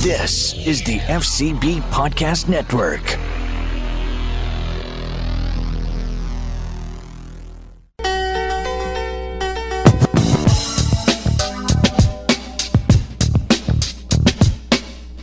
This 0.00 0.54
is 0.66 0.82
the 0.82 0.98
FCB 1.00 1.82
Podcast 1.90 2.48
Network. 2.48 3.04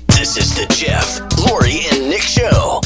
This 0.10 0.38
is 0.38 0.54
the 0.54 0.68
Jeff, 0.70 1.22
Lori, 1.50 1.80
and 1.92 2.08
Nick 2.12 2.22
Show. 2.22 2.82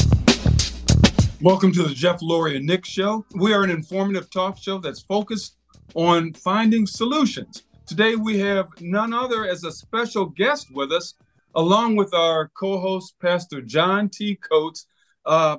Welcome 1.42 1.72
to 1.72 1.82
the 1.82 1.92
Jeff, 1.92 2.22
Lori, 2.22 2.56
and 2.56 2.64
Nick 2.64 2.86
Show. 2.86 3.26
We 3.34 3.52
are 3.52 3.64
an 3.64 3.70
informative 3.70 4.30
talk 4.30 4.56
show 4.56 4.78
that's 4.78 5.02
focused 5.02 5.56
on 5.94 6.32
finding 6.32 6.86
solutions. 6.86 7.64
Today 7.84 8.16
we 8.16 8.38
have 8.38 8.70
none 8.80 9.12
other 9.12 9.46
as 9.46 9.64
a 9.64 9.70
special 9.70 10.24
guest 10.24 10.70
with 10.70 10.90
us, 10.90 11.12
along 11.54 11.96
with 11.96 12.14
our 12.14 12.48
co-host, 12.58 13.14
Pastor 13.20 13.60
John 13.60 14.08
T. 14.08 14.36
Coates, 14.36 14.86
uh, 15.26 15.56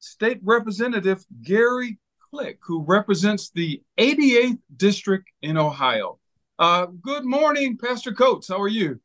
State 0.00 0.40
Representative 0.42 1.24
Gary 1.42 1.98
Click, 2.30 2.58
who 2.62 2.82
represents 2.84 3.50
the 3.50 3.82
88th 3.98 4.58
District 4.76 5.26
in 5.42 5.56
Ohio. 5.56 6.18
Uh, 6.58 6.86
good 7.02 7.24
morning, 7.24 7.76
Pastor 7.78 8.12
Coates. 8.12 8.48
How 8.48 8.60
are 8.60 8.68
you? 8.68 9.00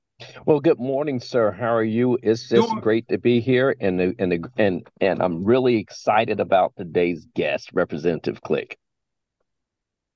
Well, 0.45 0.59
good 0.59 0.79
morning, 0.79 1.19
sir. 1.19 1.51
How 1.51 1.73
are 1.73 1.83
you? 1.83 2.17
It's 2.21 2.47
just 2.47 2.67
Doing- 2.69 2.79
great 2.81 3.07
to 3.09 3.17
be 3.17 3.39
here, 3.41 3.75
and 3.81 3.99
and 4.19 4.47
and 4.57 4.87
and 5.01 5.21
I'm 5.21 5.43
really 5.43 5.77
excited 5.77 6.39
about 6.39 6.73
today's 6.77 7.25
guest, 7.35 7.71
Representative 7.73 8.41
Click. 8.41 8.77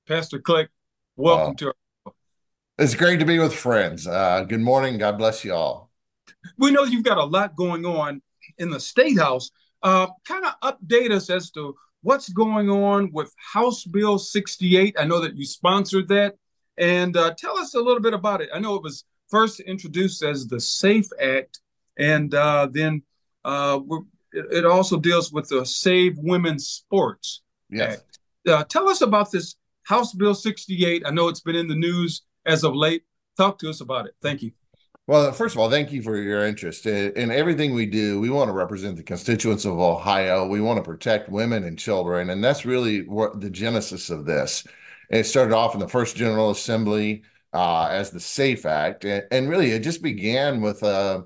Pastor 0.06 0.38
Click, 0.38 0.70
welcome 1.16 1.48
Wow. 1.48 1.54
to 1.54 1.66
our 2.06 2.12
It's 2.78 2.94
great 2.94 3.18
to 3.18 3.26
be 3.26 3.38
with 3.38 3.52
friends. 3.54 4.06
Uh, 4.06 4.44
good 4.44 4.60
morning. 4.60 4.96
God 4.98 5.18
bless 5.18 5.44
you 5.44 5.52
all. 5.52 5.87
We 6.56 6.70
know 6.70 6.84
you've 6.84 7.04
got 7.04 7.18
a 7.18 7.24
lot 7.24 7.56
going 7.56 7.84
on 7.84 8.22
in 8.58 8.70
the 8.70 8.80
state 8.80 9.18
house. 9.18 9.50
Uh, 9.82 10.08
kind 10.26 10.44
of 10.44 10.54
update 10.62 11.10
us 11.10 11.30
as 11.30 11.50
to 11.52 11.74
what's 12.02 12.28
going 12.28 12.70
on 12.70 13.10
with 13.12 13.32
House 13.52 13.84
Bill 13.84 14.18
68. 14.18 14.96
I 14.98 15.04
know 15.04 15.20
that 15.20 15.36
you 15.36 15.44
sponsored 15.44 16.08
that, 16.08 16.36
and 16.76 17.16
uh, 17.16 17.34
tell 17.36 17.56
us 17.58 17.74
a 17.74 17.80
little 17.80 18.00
bit 18.00 18.14
about 18.14 18.40
it. 18.40 18.48
I 18.52 18.58
know 18.58 18.74
it 18.74 18.82
was 18.82 19.04
first 19.28 19.60
introduced 19.60 20.22
as 20.22 20.46
the 20.46 20.60
SAFE 20.60 21.08
Act, 21.20 21.60
and 21.98 22.34
uh, 22.34 22.68
then 22.70 23.02
uh, 23.44 23.78
we're, 23.84 24.00
it, 24.32 24.46
it 24.58 24.66
also 24.66 24.98
deals 24.98 25.32
with 25.32 25.48
the 25.48 25.64
Save 25.64 26.18
Women's 26.18 26.68
Sports 26.68 27.42
Yes. 27.70 27.96
Act. 27.98 28.18
Uh, 28.46 28.64
tell 28.64 28.88
us 28.88 29.02
about 29.02 29.30
this 29.30 29.56
House 29.84 30.14
Bill 30.14 30.34
68. 30.34 31.02
I 31.06 31.10
know 31.10 31.28
it's 31.28 31.40
been 31.40 31.56
in 31.56 31.68
the 31.68 31.74
news 31.74 32.22
as 32.46 32.64
of 32.64 32.74
late. 32.74 33.02
Talk 33.36 33.58
to 33.60 33.70
us 33.70 33.80
about 33.80 34.06
it. 34.06 34.14
Thank 34.22 34.42
you. 34.42 34.52
Well, 35.08 35.32
first 35.32 35.54
of 35.56 35.60
all, 35.60 35.70
thank 35.70 35.90
you 35.90 36.02
for 36.02 36.16
your 36.18 36.44
interest 36.44 36.84
in, 36.86 37.12
in 37.14 37.30
everything 37.30 37.74
we 37.74 37.86
do. 37.86 38.20
We 38.20 38.28
want 38.28 38.50
to 38.50 38.52
represent 38.52 38.96
the 38.98 39.02
constituents 39.02 39.64
of 39.64 39.78
Ohio. 39.78 40.46
We 40.46 40.60
want 40.60 40.76
to 40.76 40.88
protect 40.88 41.30
women 41.30 41.64
and 41.64 41.78
children, 41.78 42.28
and 42.28 42.44
that's 42.44 42.66
really 42.66 43.06
what 43.08 43.40
the 43.40 43.48
genesis 43.48 44.10
of 44.10 44.26
this. 44.26 44.66
It 45.10 45.24
started 45.24 45.54
off 45.54 45.72
in 45.74 45.80
the 45.80 45.88
first 45.88 46.14
General 46.14 46.50
Assembly 46.50 47.22
uh, 47.54 47.86
as 47.90 48.10
the 48.10 48.20
SAFE 48.20 48.66
Act, 48.66 49.06
and, 49.06 49.24
and 49.32 49.48
really 49.48 49.70
it 49.70 49.80
just 49.80 50.02
began 50.02 50.60
with 50.60 50.82
uh, 50.82 51.22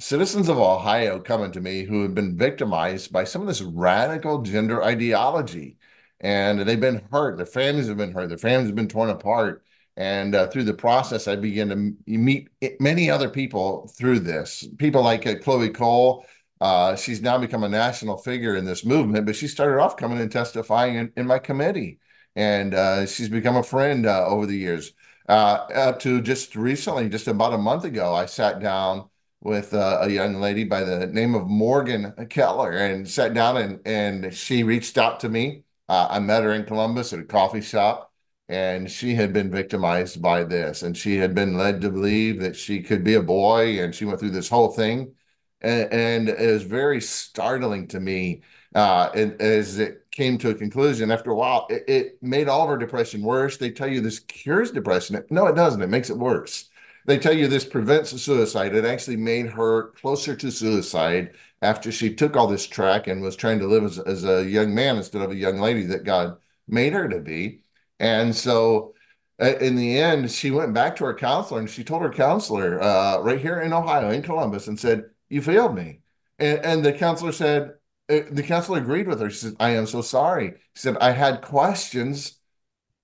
citizens 0.00 0.48
of 0.48 0.58
Ohio 0.58 1.20
coming 1.20 1.52
to 1.52 1.60
me 1.60 1.84
who 1.84 2.02
have 2.02 2.14
been 2.14 2.36
victimized 2.38 3.12
by 3.12 3.24
some 3.24 3.42
of 3.42 3.48
this 3.48 3.62
radical 3.62 4.40
gender 4.42 4.82
ideology, 4.82 5.76
and 6.20 6.60
they've 6.60 6.80
been 6.80 7.06
hurt. 7.12 7.36
Their 7.36 7.46
families 7.46 7.88
have 7.88 7.98
been 7.98 8.12
hurt. 8.12 8.30
Their 8.30 8.38
families 8.38 8.68
have 8.68 8.76
been 8.76 8.88
torn 8.88 9.10
apart. 9.10 9.64
And 9.98 10.36
uh, 10.36 10.46
through 10.46 10.62
the 10.62 10.74
process, 10.74 11.26
I 11.26 11.34
began 11.34 11.68
to 11.70 11.92
meet 12.06 12.48
many 12.78 13.10
other 13.10 13.28
people 13.28 13.88
through 13.96 14.20
this. 14.20 14.64
People 14.78 15.02
like 15.02 15.26
uh, 15.26 15.34
Chloe 15.38 15.70
Cole. 15.70 16.24
Uh, 16.60 16.94
she's 16.94 17.20
now 17.20 17.36
become 17.36 17.64
a 17.64 17.68
national 17.68 18.16
figure 18.16 18.54
in 18.54 18.64
this 18.64 18.84
movement, 18.84 19.26
but 19.26 19.34
she 19.34 19.48
started 19.48 19.80
off 19.80 19.96
coming 19.96 20.20
and 20.20 20.30
testifying 20.30 20.94
in, 20.94 21.12
in 21.16 21.26
my 21.26 21.40
committee. 21.40 21.98
And 22.36 22.74
uh, 22.74 23.06
she's 23.06 23.28
become 23.28 23.56
a 23.56 23.62
friend 23.64 24.06
uh, 24.06 24.24
over 24.24 24.46
the 24.46 24.56
years. 24.56 24.92
Uh, 25.28 25.66
up 25.74 25.98
to 26.00 26.22
just 26.22 26.54
recently, 26.54 27.08
just 27.08 27.26
about 27.26 27.52
a 27.52 27.58
month 27.58 27.82
ago, 27.82 28.14
I 28.14 28.26
sat 28.26 28.60
down 28.60 29.08
with 29.40 29.72
a 29.72 30.06
young 30.08 30.40
lady 30.40 30.62
by 30.62 30.84
the 30.84 31.08
name 31.08 31.34
of 31.34 31.48
Morgan 31.48 32.12
Keller 32.30 32.70
and 32.70 33.08
sat 33.08 33.34
down 33.34 33.56
and, 33.56 33.80
and 33.84 34.34
she 34.34 34.62
reached 34.62 34.96
out 34.96 35.20
to 35.20 35.28
me. 35.28 35.64
I 35.88 36.20
met 36.20 36.44
her 36.44 36.52
in 36.52 36.64
Columbus 36.66 37.12
at 37.12 37.18
a 37.18 37.24
coffee 37.24 37.60
shop 37.60 38.07
and 38.48 38.90
she 38.90 39.14
had 39.14 39.32
been 39.32 39.50
victimized 39.50 40.22
by 40.22 40.42
this 40.44 40.82
and 40.82 40.96
she 40.96 41.16
had 41.16 41.34
been 41.34 41.56
led 41.56 41.80
to 41.82 41.90
believe 41.90 42.40
that 42.40 42.56
she 42.56 42.82
could 42.82 43.04
be 43.04 43.14
a 43.14 43.22
boy 43.22 43.82
and 43.82 43.94
she 43.94 44.04
went 44.04 44.18
through 44.18 44.30
this 44.30 44.48
whole 44.48 44.70
thing. 44.70 45.14
And, 45.60 45.92
and 45.92 46.28
it 46.28 46.52
was 46.52 46.62
very 46.62 47.00
startling 47.00 47.88
to 47.88 48.00
me 48.00 48.42
uh, 48.74 49.10
and 49.14 49.40
as 49.40 49.78
it 49.78 50.06
came 50.10 50.38
to 50.38 50.50
a 50.50 50.54
conclusion 50.54 51.10
after 51.10 51.30
a 51.30 51.34
while 51.34 51.66
it, 51.68 51.84
it 51.88 52.22
made 52.22 52.48
all 52.48 52.62
of 52.62 52.68
her 52.70 52.78
depression 52.78 53.22
worse. 53.22 53.56
They 53.56 53.70
tell 53.70 53.88
you 53.88 54.00
this 54.00 54.20
cures 54.20 54.70
depression. 54.70 55.22
No 55.30 55.46
it 55.46 55.56
doesn't. 55.56 55.82
It 55.82 55.88
makes 55.88 56.10
it 56.10 56.18
worse. 56.18 56.68
They 57.06 57.18
tell 57.18 57.32
you 57.32 57.48
this 57.48 57.64
prevents 57.64 58.10
suicide. 58.20 58.74
It 58.74 58.84
actually 58.84 59.16
made 59.16 59.46
her 59.46 59.88
closer 59.92 60.36
to 60.36 60.50
suicide 60.50 61.34
after 61.62 61.90
she 61.90 62.14
took 62.14 62.36
all 62.36 62.46
this 62.46 62.66
track 62.66 63.06
and 63.06 63.22
was 63.22 63.36
trying 63.36 63.58
to 63.60 63.66
live 63.66 63.84
as, 63.84 63.98
as 63.98 64.24
a 64.24 64.44
young 64.48 64.74
man 64.74 64.96
instead 64.96 65.22
of 65.22 65.30
a 65.30 65.36
young 65.36 65.58
lady 65.58 65.84
that 65.84 66.04
god 66.04 66.36
made 66.68 66.92
her 66.92 67.08
to 67.08 67.18
be 67.20 67.62
and 67.98 68.34
so 68.34 68.94
uh, 69.40 69.56
in 69.60 69.76
the 69.76 69.98
end, 69.98 70.30
she 70.30 70.50
went 70.50 70.74
back 70.74 70.96
to 70.96 71.04
her 71.04 71.14
counselor 71.14 71.60
and 71.60 71.70
she 71.70 71.84
told 71.84 72.02
her 72.02 72.10
counselor 72.10 72.82
uh, 72.82 73.18
right 73.20 73.40
here 73.40 73.60
in 73.60 73.72
Ohio, 73.72 74.10
in 74.10 74.22
Columbus, 74.22 74.66
and 74.66 74.78
said, 74.78 75.04
You 75.28 75.42
failed 75.42 75.74
me. 75.74 76.00
And, 76.38 76.58
and 76.64 76.84
the 76.84 76.92
counselor 76.92 77.32
said, 77.32 77.74
uh, 78.10 78.20
The 78.30 78.42
counselor 78.42 78.78
agreed 78.78 79.06
with 79.06 79.20
her. 79.20 79.30
She 79.30 79.38
said, 79.38 79.56
I 79.60 79.70
am 79.70 79.86
so 79.86 80.02
sorry. 80.02 80.54
She 80.74 80.82
said, 80.82 80.96
I 81.00 81.12
had 81.12 81.42
questions, 81.42 82.38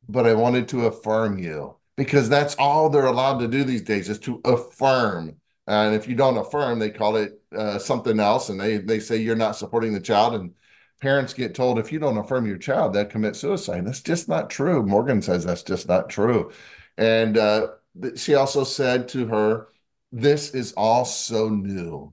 but 0.08 0.26
I 0.26 0.34
wanted 0.34 0.68
to 0.68 0.86
affirm 0.86 1.38
you 1.38 1.76
because 1.96 2.28
that's 2.28 2.56
all 2.56 2.88
they're 2.88 3.06
allowed 3.06 3.38
to 3.38 3.48
do 3.48 3.62
these 3.62 3.82
days 3.82 4.08
is 4.08 4.18
to 4.20 4.40
affirm. 4.44 5.36
And 5.66 5.94
if 5.94 6.08
you 6.08 6.16
don't 6.16 6.36
affirm, 6.36 6.78
they 6.78 6.90
call 6.90 7.16
it 7.16 7.40
uh, 7.56 7.78
something 7.78 8.18
else 8.18 8.48
and 8.48 8.60
they, 8.60 8.78
they 8.78 8.98
say 8.98 9.16
you're 9.16 9.36
not 9.36 9.56
supporting 9.56 9.92
the 9.92 10.00
child. 10.00 10.34
And 10.34 10.52
parents 11.00 11.34
get 11.34 11.54
told 11.54 11.78
if 11.78 11.92
you 11.92 11.98
don't 11.98 12.18
affirm 12.18 12.46
your 12.46 12.58
child, 12.58 12.92
they'll 12.92 13.04
commit 13.04 13.36
suicide. 13.36 13.86
That's 13.86 14.02
just 14.02 14.28
not 14.28 14.50
true. 14.50 14.82
Morgan 14.82 15.22
says 15.22 15.44
that's 15.44 15.62
just 15.62 15.88
not 15.88 16.08
true. 16.08 16.52
And 16.96 17.36
uh, 17.36 17.68
she 18.16 18.34
also 18.34 18.64
said 18.64 19.08
to 19.08 19.26
her 19.26 19.68
this 20.12 20.54
is 20.54 20.72
all 20.76 21.04
so 21.04 21.48
new. 21.48 22.12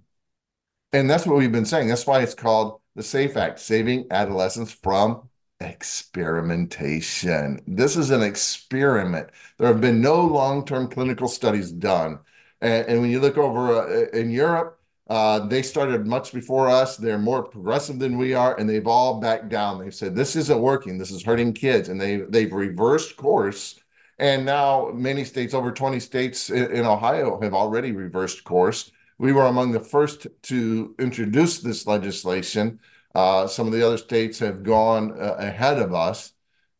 And 0.92 1.10
that's 1.10 1.26
what 1.26 1.38
we've 1.38 1.52
been 1.52 1.66
saying. 1.66 1.88
That's 1.88 2.08
why 2.08 2.22
it's 2.22 2.34
called 2.34 2.82
the 2.96 3.04
SAFE 3.04 3.38
Act, 3.38 3.60
Saving 3.60 4.08
Adolescents 4.12 4.72
from 4.72 5.30
Experimentation. 5.60 7.62
This 7.68 7.96
is 7.96 8.10
an 8.10 8.24
experiment. 8.24 9.30
There 9.58 9.68
have 9.68 9.80
been 9.80 10.02
no 10.02 10.26
long 10.26 10.66
term 10.66 10.90
clinical 10.90 11.28
studies 11.28 11.72
done. 11.72 12.20
And, 12.60 12.88
and, 12.88 13.02
when 13.02 13.12
you 13.12 13.20
look 13.20 13.38
over 13.38 13.88
uh, 13.88 14.10
in 14.18 14.32
Europe, 14.32 14.81
uh, 15.12 15.46
they 15.46 15.62
started 15.62 16.08
much 16.08 16.32
before 16.32 16.70
us. 16.70 16.96
They're 16.96 17.20
more 17.20 17.44
progressive 17.44 18.00
than 18.00 18.18
we 18.18 18.34
are, 18.34 18.58
and 18.58 18.70
they've 18.70 18.88
all 18.88 19.20
backed 19.20 19.50
down. 19.50 19.78
They've 19.78 19.94
said 19.94 20.16
this 20.16 20.38
isn't 20.38 20.62
working. 20.62 20.98
This 20.98 21.12
is 21.12 21.22
hurting 21.22 21.52
kids, 21.52 21.90
and 21.90 22.00
they 22.00 22.22
they've 22.30 22.54
reversed 22.54 23.18
course. 23.18 23.78
And 24.20 24.46
now 24.46 24.90
many 24.94 25.26
states, 25.26 25.54
over 25.54 25.74
20 25.74 26.00
states 26.00 26.50
in, 26.50 26.72
in 26.72 26.86
Ohio, 26.86 27.42
have 27.42 27.54
already 27.54 27.92
reversed 27.92 28.46
course. 28.46 28.90
We 29.18 29.34
were 29.34 29.48
among 29.48 29.74
the 29.74 29.82
first 29.82 30.28
to 30.44 30.96
introduce 30.98 31.60
this 31.60 31.86
legislation. 31.86 32.80
Uh, 33.14 33.48
some 33.48 33.68
of 33.68 33.74
the 33.74 33.86
other 33.86 33.98
states 33.98 34.40
have 34.40 34.64
gone 34.64 35.12
uh, 35.20 35.36
ahead 35.40 35.78
of 35.80 35.94
us 35.94 36.32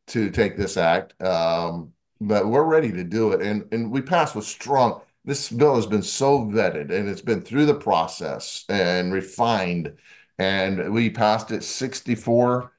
to 0.08 0.30
take 0.30 0.56
this 0.56 0.78
act, 0.78 1.22
um, 1.22 1.92
but 2.22 2.48
we're 2.48 2.64
ready 2.64 2.94
to 2.94 3.04
do 3.04 3.34
it. 3.34 3.42
And 3.42 3.68
and 3.74 3.92
we 3.92 4.02
passed 4.02 4.36
with 4.36 4.46
strong 4.46 5.02
this 5.26 5.50
bill 5.50 5.76
has 5.76 5.86
been 5.86 6.02
so 6.02 6.40
vetted 6.40 6.92
and 6.92 7.08
it's 7.08 7.22
been 7.22 7.42
through 7.42 7.66
the 7.66 7.76
process 7.76 8.66
and 8.70 9.14
refined. 9.14 9.98
And 10.40 10.92
we 10.94 11.10
passed 11.10 11.52
it 11.52 11.64
64 11.64 12.74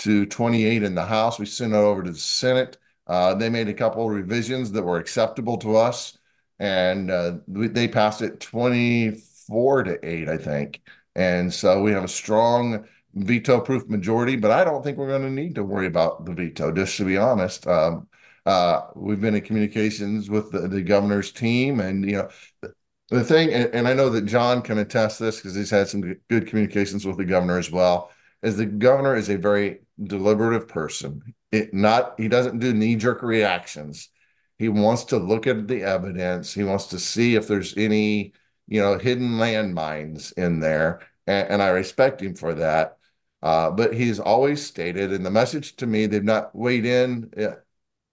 to 0.00 0.26
28 0.26 0.82
in 0.82 0.94
the 0.94 1.04
House. 1.06 1.38
We 1.38 1.46
sent 1.46 1.72
it 1.72 1.76
over 1.76 2.02
to 2.02 2.12
the 2.12 2.18
Senate. 2.18 2.78
Uh, 3.06 3.34
they 3.34 3.48
made 3.48 3.68
a 3.68 3.74
couple 3.74 4.04
of 4.04 4.14
revisions 4.14 4.70
that 4.72 4.82
were 4.82 4.98
acceptable 4.98 5.56
to 5.58 5.76
us, 5.76 6.18
and 6.58 7.10
uh, 7.10 7.38
they 7.48 7.88
passed 7.88 8.20
it 8.22 8.38
24 8.38 9.84
to 9.84 9.98
8, 10.06 10.28
I 10.28 10.36
think. 10.36 10.82
And 11.14 11.52
so 11.52 11.82
we 11.82 11.92
have 11.92 12.04
a 12.04 12.08
strong 12.08 12.86
veto 13.14 13.60
proof 13.60 13.88
majority, 13.88 14.36
but 14.36 14.50
I 14.50 14.62
don't 14.64 14.82
think 14.84 14.98
we're 14.98 15.08
going 15.08 15.22
to 15.22 15.30
need 15.30 15.54
to 15.56 15.64
worry 15.64 15.86
about 15.86 16.24
the 16.26 16.32
veto, 16.34 16.70
just 16.70 16.96
to 16.98 17.04
be 17.04 17.16
honest. 17.16 17.66
Um, 17.66 18.07
uh, 18.48 18.86
we've 18.94 19.20
been 19.20 19.34
in 19.34 19.42
communications 19.42 20.30
with 20.30 20.50
the, 20.50 20.60
the 20.68 20.80
governor's 20.80 21.30
team, 21.30 21.80
and 21.80 22.08
you 22.08 22.16
know, 22.16 22.28
the, 22.62 22.72
the 23.10 23.22
thing, 23.22 23.52
and, 23.52 23.66
and, 23.74 23.86
I 23.86 23.92
know 23.92 24.08
that 24.08 24.24
John 24.24 24.62
can 24.62 24.78
attest 24.78 25.18
this 25.18 25.36
because 25.36 25.54
he's 25.54 25.68
had 25.68 25.86
some 25.86 26.16
good 26.30 26.46
communications 26.46 27.04
with 27.04 27.18
the 27.18 27.26
governor 27.26 27.58
as 27.58 27.70
well. 27.70 28.10
Is 28.42 28.56
the 28.56 28.64
governor 28.64 29.16
is 29.16 29.28
a 29.28 29.36
very 29.36 29.80
deliberative 30.02 30.66
person. 30.66 31.34
It 31.52 31.74
not 31.74 32.14
he 32.16 32.28
doesn't 32.28 32.60
do 32.60 32.72
knee 32.72 32.96
jerk 32.96 33.22
reactions. 33.22 34.08
He 34.56 34.70
wants 34.70 35.04
to 35.04 35.18
look 35.18 35.46
at 35.46 35.68
the 35.68 35.82
evidence. 35.82 36.54
He 36.54 36.64
wants 36.64 36.86
to 36.86 36.98
see 36.98 37.34
if 37.34 37.48
there's 37.48 37.76
any 37.76 38.32
you 38.66 38.80
know 38.80 38.96
hidden 38.96 39.32
landmines 39.32 40.32
in 40.38 40.60
there, 40.60 41.00
and, 41.26 41.48
and 41.48 41.62
I 41.62 41.68
respect 41.68 42.22
him 42.22 42.34
for 42.34 42.54
that. 42.54 42.96
Uh, 43.42 43.70
but 43.70 43.92
he's 43.92 44.18
always 44.18 44.64
stated, 44.64 45.12
and 45.12 45.26
the 45.26 45.30
message 45.30 45.76
to 45.76 45.86
me, 45.86 46.06
they've 46.06 46.24
not 46.24 46.56
weighed 46.56 46.86
in 46.86 47.30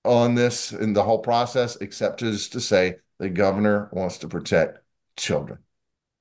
on 0.06 0.36
this 0.36 0.72
in 0.72 0.94
the 0.94 1.04
whole 1.04 1.20
process, 1.20 1.76
except 1.78 2.20
just 2.20 2.54
to 2.54 2.62
say 2.62 2.98
the 3.20 3.30
governor 3.30 3.90
wants 3.92 4.18
to 4.20 4.28
protect 4.28 4.80
children. 5.18 5.60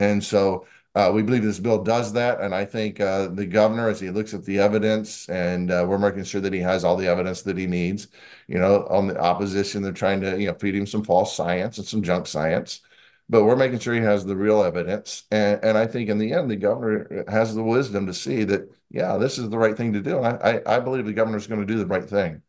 And 0.00 0.22
so 0.22 0.66
uh, 0.94 1.10
we 1.12 1.22
believe 1.22 1.42
this 1.42 1.58
bill 1.58 1.82
does 1.82 2.12
that. 2.12 2.40
And 2.40 2.54
I 2.54 2.64
think 2.64 3.00
uh, 3.00 3.28
the 3.28 3.46
governor, 3.46 3.88
as 3.88 4.00
he 4.00 4.10
looks 4.10 4.32
at 4.34 4.44
the 4.44 4.60
evidence, 4.60 5.28
and 5.28 5.70
uh, 5.70 5.84
we're 5.88 5.98
making 5.98 6.24
sure 6.24 6.40
that 6.40 6.52
he 6.52 6.60
has 6.60 6.84
all 6.84 6.96
the 6.96 7.08
evidence 7.08 7.42
that 7.42 7.58
he 7.58 7.66
needs. 7.66 8.08
You 8.46 8.58
know, 8.58 8.86
on 8.88 9.08
the 9.08 9.18
opposition, 9.20 9.82
they're 9.82 9.92
trying 9.92 10.20
to 10.20 10.40
you 10.40 10.48
know 10.48 10.54
feed 10.54 10.74
him 10.76 10.86
some 10.86 11.04
false 11.04 11.34
science 11.36 11.78
and 11.78 11.86
some 11.86 12.02
junk 12.02 12.26
science, 12.26 12.80
but 13.28 13.44
we're 13.44 13.56
making 13.56 13.80
sure 13.80 13.94
he 13.94 14.00
has 14.00 14.24
the 14.24 14.36
real 14.36 14.62
evidence. 14.62 15.24
And 15.30 15.62
and 15.64 15.76
I 15.78 15.86
think 15.86 16.08
in 16.10 16.18
the 16.18 16.32
end, 16.32 16.50
the 16.50 16.56
governor 16.56 17.24
has 17.28 17.54
the 17.54 17.62
wisdom 17.64 18.06
to 18.06 18.14
see 18.14 18.44
that 18.44 18.68
yeah, 18.90 19.16
this 19.16 19.38
is 19.38 19.50
the 19.50 19.58
right 19.58 19.76
thing 19.76 19.92
to 19.94 20.00
do. 20.00 20.18
And 20.18 20.26
I 20.26 20.62
I, 20.66 20.76
I 20.76 20.80
believe 20.80 21.06
the 21.06 21.12
governor 21.12 21.38
is 21.38 21.46
going 21.48 21.60
to 21.60 21.66
do 21.66 21.78
the 21.78 21.86
right 21.86 22.08
thing 22.08 22.42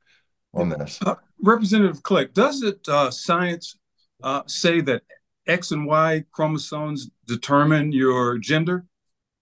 on 0.56 0.70
this. 0.70 1.00
Uh, 1.06 1.16
Representative 1.42 2.02
Click, 2.04 2.34
does 2.34 2.64
it 2.64 2.80
uh, 2.88 3.12
science 3.12 3.78
uh, 4.24 4.42
say 4.48 4.82
that 4.82 5.04
X 5.48 5.72
and 5.72 5.86
Y 5.86 6.26
chromosomes 6.32 7.10
determine 7.28 7.92
your 7.92 8.38
gender? 8.38 8.86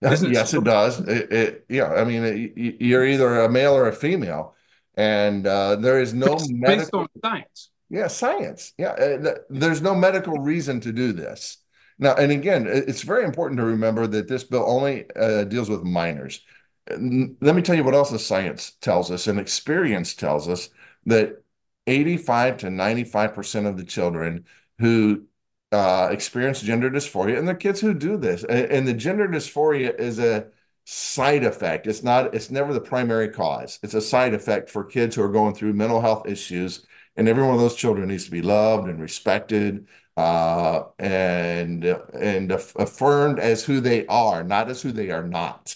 Isn't 0.02 0.34
yes, 0.34 0.54
it, 0.54 0.58
it 0.58 0.64
does. 0.66 1.00
It, 1.00 1.32
it, 1.32 1.66
yeah, 1.70 1.94
I 1.94 2.04
mean, 2.04 2.24
it, 2.24 2.82
you're 2.82 3.06
either 3.06 3.42
a 3.42 3.50
male 3.50 3.74
or 3.74 3.88
a 3.88 3.94
female, 3.94 4.54
and 4.96 5.48
uh, 5.48 5.78
there 5.78 6.02
is 6.02 6.14
no 6.14 6.36
based, 6.36 6.52
medical, 6.52 7.00
on 7.02 7.08
science. 7.24 7.70
Yeah, 7.90 8.08
science. 8.08 8.74
Yeah, 8.78 8.90
uh, 8.90 9.36
there's 9.50 9.82
no 9.82 9.96
medical 9.96 10.40
reason 10.40 10.82
to 10.82 10.92
do 10.92 11.14
this. 11.14 11.58
Now, 12.00 12.16
and 12.16 12.32
again, 12.32 12.68
it's 12.68 13.04
very 13.04 13.24
important 13.24 13.60
to 13.60 13.66
remember 13.66 14.08
that 14.08 14.28
this 14.28 14.44
bill 14.44 14.66
only 14.68 15.06
uh, 15.16 15.46
deals 15.46 15.70
with 15.70 15.84
minors. 15.84 16.42
Let 16.90 17.56
me 17.56 17.62
tell 17.62 17.76
you 17.76 17.84
what 17.86 17.94
else 17.94 18.10
the 18.10 18.20
science 18.20 18.74
tells 18.82 19.10
us 19.10 19.28
and 19.28 19.40
experience 19.40 20.16
tells 20.16 20.50
us 20.50 20.70
that 21.06 21.44
85 21.88 22.58
to 22.58 22.68
95% 22.68 23.68
of 23.68 23.78
the 23.78 23.84
children 23.84 24.46
who 24.80 25.26
uh, 25.72 26.10
experience 26.12 26.62
gender 26.62 26.90
dysphoria, 26.90 27.38
and 27.38 27.48
the 27.48 27.56
kids 27.56 27.82
who 27.82 27.94
do 27.94 28.16
this, 28.18 28.44
and, 28.44 28.66
and 28.72 28.88
the 28.88 28.94
gender 28.94 29.28
dysphoria 29.28 29.98
is 30.00 30.20
a 30.20 30.48
side 30.86 31.44
effect. 31.44 31.88
It's 31.88 32.04
not, 32.04 32.36
it's 32.36 32.52
never 32.52 32.74
the 32.74 32.82
primary 32.82 33.30
cause. 33.30 33.80
It's 33.84 33.94
a 33.94 34.02
side 34.02 34.34
effect 34.34 34.70
for 34.70 34.84
kids 34.84 35.16
who 35.16 35.24
are 35.24 35.32
going 35.32 35.56
through 35.56 35.74
mental 35.74 36.02
health 36.02 36.28
issues. 36.28 36.86
And 37.16 37.28
every 37.28 37.44
one 37.44 37.54
of 37.54 37.60
those 37.60 37.76
children 37.76 38.10
needs 38.10 38.26
to 38.26 38.32
be 38.32 38.42
loved 38.42 38.88
and 38.88 39.00
respected 39.00 39.88
uh, 40.18 40.84
and 41.00 41.84
and 41.86 42.52
affirmed 42.52 43.40
as 43.40 43.64
who 43.64 43.80
they 43.80 44.06
are, 44.08 44.44
not 44.44 44.70
as 44.70 44.82
who 44.82 44.92
they 44.92 45.10
are 45.12 45.28
not. 45.28 45.76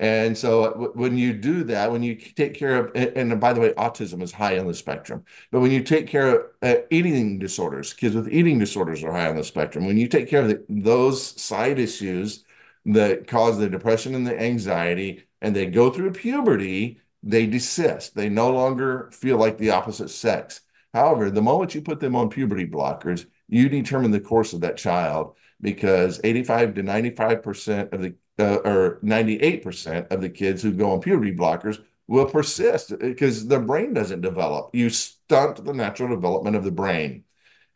And 0.00 0.36
so 0.36 0.90
when 0.94 1.16
you 1.16 1.32
do 1.32 1.64
that, 1.64 1.92
when 1.92 2.02
you 2.02 2.16
take 2.16 2.54
care 2.54 2.86
of, 2.86 2.96
and 2.96 3.40
by 3.40 3.52
the 3.52 3.60
way, 3.60 3.72
autism 3.74 4.22
is 4.22 4.32
high 4.32 4.58
on 4.58 4.66
the 4.66 4.74
spectrum, 4.74 5.24
but 5.52 5.60
when 5.60 5.70
you 5.70 5.82
take 5.82 6.08
care 6.08 6.36
of 6.36 6.46
uh, 6.62 6.82
eating 6.90 7.38
disorders, 7.38 7.92
kids 7.92 8.16
with 8.16 8.28
eating 8.28 8.58
disorders 8.58 9.04
are 9.04 9.12
high 9.12 9.28
on 9.28 9.36
the 9.36 9.44
spectrum. 9.44 9.86
When 9.86 9.96
you 9.96 10.08
take 10.08 10.28
care 10.28 10.42
of 10.42 10.48
the, 10.48 10.64
those 10.68 11.40
side 11.40 11.78
issues 11.78 12.44
that 12.86 13.28
cause 13.28 13.56
the 13.56 13.68
depression 13.68 14.14
and 14.16 14.26
the 14.26 14.38
anxiety, 14.38 15.24
and 15.40 15.54
they 15.54 15.66
go 15.66 15.90
through 15.90 16.12
puberty, 16.12 17.00
they 17.22 17.46
desist. 17.46 18.14
They 18.14 18.28
no 18.28 18.50
longer 18.50 19.10
feel 19.12 19.38
like 19.38 19.58
the 19.58 19.70
opposite 19.70 20.10
sex. 20.10 20.60
However, 20.92 21.30
the 21.30 21.42
moment 21.42 21.74
you 21.74 21.82
put 21.82 22.00
them 22.00 22.16
on 22.16 22.28
puberty 22.30 22.66
blockers, 22.66 23.26
you 23.48 23.68
determine 23.68 24.10
the 24.10 24.20
course 24.20 24.52
of 24.52 24.60
that 24.60 24.76
child 24.76 25.36
because 25.60 26.20
85 26.22 26.74
to 26.74 26.82
95% 26.82 27.92
of 27.92 28.02
the 28.02 28.14
uh, 28.38 28.58
or 28.64 28.98
98% 29.02 30.10
of 30.10 30.20
the 30.20 30.28
kids 30.28 30.62
who 30.62 30.72
go 30.72 30.92
on 30.92 31.00
puberty 31.00 31.34
blockers 31.34 31.82
will 32.06 32.26
persist 32.26 32.98
because 32.98 33.46
their 33.46 33.60
brain 33.60 33.94
doesn't 33.94 34.20
develop. 34.20 34.74
You 34.74 34.90
stunt 34.90 35.64
the 35.64 35.72
natural 35.72 36.08
development 36.08 36.56
of 36.56 36.64
the 36.64 36.70
brain. 36.70 37.24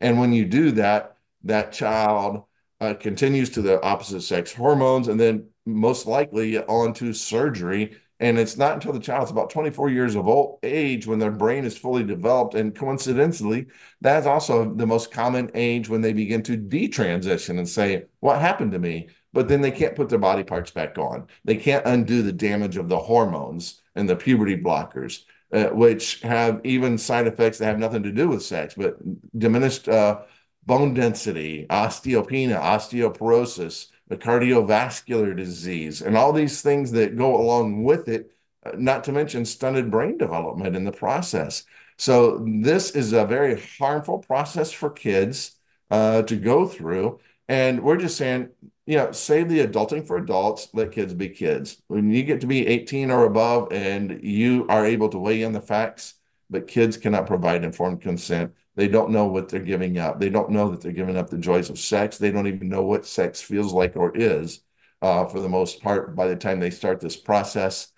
And 0.01 0.19
when 0.19 0.33
you 0.33 0.45
do 0.45 0.71
that, 0.71 1.17
that 1.43 1.71
child 1.71 2.43
uh, 2.81 2.93
continues 2.93 3.49
to 3.51 3.61
the 3.61 3.81
opposite 3.81 4.21
sex 4.21 4.53
hormones 4.53 5.07
and 5.07 5.19
then 5.19 5.49
most 5.65 6.05
likely 6.05 6.57
onto 6.57 7.13
surgery. 7.13 7.97
And 8.21 8.37
it's 8.37 8.57
not 8.57 8.73
until 8.73 8.91
the 8.91 8.99
child's 8.99 9.31
about 9.31 9.49
24 9.49 9.89
years 9.89 10.15
of 10.15 10.27
old 10.27 10.59
age 10.61 11.07
when 11.07 11.19
their 11.19 11.31
brain 11.31 11.63
is 11.63 11.77
fully 11.77 12.03
developed. 12.03 12.53
And 12.53 12.75
coincidentally, 12.75 13.67
that's 14.01 14.27
also 14.27 14.73
the 14.73 14.85
most 14.85 15.11
common 15.11 15.49
age 15.53 15.87
when 15.87 16.01
they 16.01 16.11
begin 16.11 16.43
to 16.43 16.57
detransition 16.57 17.57
and 17.57 17.67
say, 17.67 18.05
What 18.19 18.41
happened 18.41 18.73
to 18.73 18.79
me? 18.79 19.07
But 19.33 19.47
then 19.47 19.61
they 19.61 19.71
can't 19.71 19.95
put 19.95 20.09
their 20.09 20.19
body 20.19 20.43
parts 20.43 20.71
back 20.71 20.97
on. 20.97 21.27
They 21.45 21.55
can't 21.55 21.85
undo 21.85 22.21
the 22.21 22.31
damage 22.31 22.77
of 22.77 22.89
the 22.89 22.97
hormones 22.97 23.81
and 23.95 24.09
the 24.09 24.15
puberty 24.15 24.57
blockers, 24.57 25.23
uh, 25.53 25.65
which 25.67 26.21
have 26.21 26.61
even 26.63 26.97
side 26.97 27.27
effects 27.27 27.57
that 27.57 27.65
have 27.65 27.79
nothing 27.79 28.03
to 28.03 28.11
do 28.11 28.29
with 28.29 28.43
sex, 28.43 28.73
but 28.75 28.97
diminished 29.37 29.87
uh, 29.87 30.21
bone 30.65 30.93
density, 30.93 31.65
osteopenia, 31.69 32.59
osteoporosis, 32.59 33.87
the 34.07 34.17
cardiovascular 34.17 35.35
disease, 35.35 36.01
and 36.01 36.17
all 36.17 36.33
these 36.33 36.61
things 36.61 36.91
that 36.91 37.17
go 37.17 37.35
along 37.35 37.83
with 37.83 38.07
it, 38.07 38.31
uh, 38.65 38.71
not 38.75 39.03
to 39.03 39.11
mention 39.11 39.45
stunted 39.45 39.91
brain 39.91 40.17
development 40.17 40.75
in 40.75 40.83
the 40.83 40.91
process. 40.91 41.63
So, 41.97 42.45
this 42.47 42.91
is 42.91 43.13
a 43.13 43.25
very 43.25 43.61
harmful 43.77 44.19
process 44.19 44.71
for 44.71 44.89
kids 44.89 45.51
uh, 45.91 46.23
to 46.23 46.35
go 46.35 46.65
through. 46.65 47.19
And 47.47 47.83
we're 47.83 47.97
just 47.97 48.17
saying 48.17 48.49
you 48.89 48.97
know, 48.97 49.11
save 49.11 49.49
the 49.49 49.59
adulting 49.59 50.03
for 50.03 50.17
adults, 50.17 50.67
let 50.73 50.91
kids 50.91 51.13
be 51.13 51.29
kids. 51.29 51.79
When 51.89 52.09
you 52.09 52.23
get 52.23 52.41
to 52.41 52.47
be 52.47 52.65
18 52.65 53.11
or 53.11 53.25
above 53.25 53.71
and 53.71 54.19
you 54.23 54.65
are 54.67 54.83
able 54.83 55.09
to 55.09 55.19
weigh 55.19 55.43
in 55.43 55.51
the 55.51 55.61
facts, 55.61 56.15
but 56.49 56.65
kids 56.65 56.97
cannot 56.97 57.27
provide 57.27 57.63
informed 57.63 58.01
consent. 58.01 58.51
They 58.75 58.87
don't 58.87 59.11
know 59.11 59.27
what 59.27 59.47
they're 59.47 59.59
giving 59.59 59.99
up. 59.99 60.19
They 60.19 60.31
don't 60.31 60.49
know 60.49 60.71
that 60.71 60.81
they're 60.81 60.91
giving 60.91 61.17
up 61.17 61.29
the 61.29 61.37
joys 61.37 61.69
of 61.69 61.77
sex. 61.77 62.17
They 62.17 62.31
don't 62.31 62.47
even 62.47 62.67
know 62.67 62.81
what 62.81 63.05
sex 63.05 63.39
feels 63.39 63.73
like 63.73 63.95
or 63.95 64.11
is 64.17 64.61
uh, 65.03 65.25
for 65.25 65.39
the 65.39 65.49
most 65.49 65.83
part 65.83 66.15
by 66.15 66.25
the 66.25 66.35
time 66.35 66.59
they 66.59 66.71
start 66.71 66.99
this 66.99 67.15
process. 67.15 67.91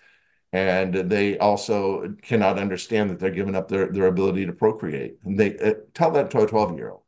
And 0.51 0.93
they 0.93 1.38
also 1.38 2.15
cannot 2.21 2.60
understand 2.60 3.12
that 3.12 3.19
they're 3.19 3.31
giving 3.31 3.55
up 3.55 3.69
their, 3.69 3.88
their 3.88 4.07
ability 4.07 4.45
to 4.45 4.51
procreate. 4.51 5.19
And 5.24 5.39
they 5.39 5.57
uh, 5.57 5.75
tell 5.93 6.12
that 6.12 6.31
to 6.31 6.41
a 6.41 6.48
12 6.48 6.75
year 6.75 6.89
old. 6.89 7.03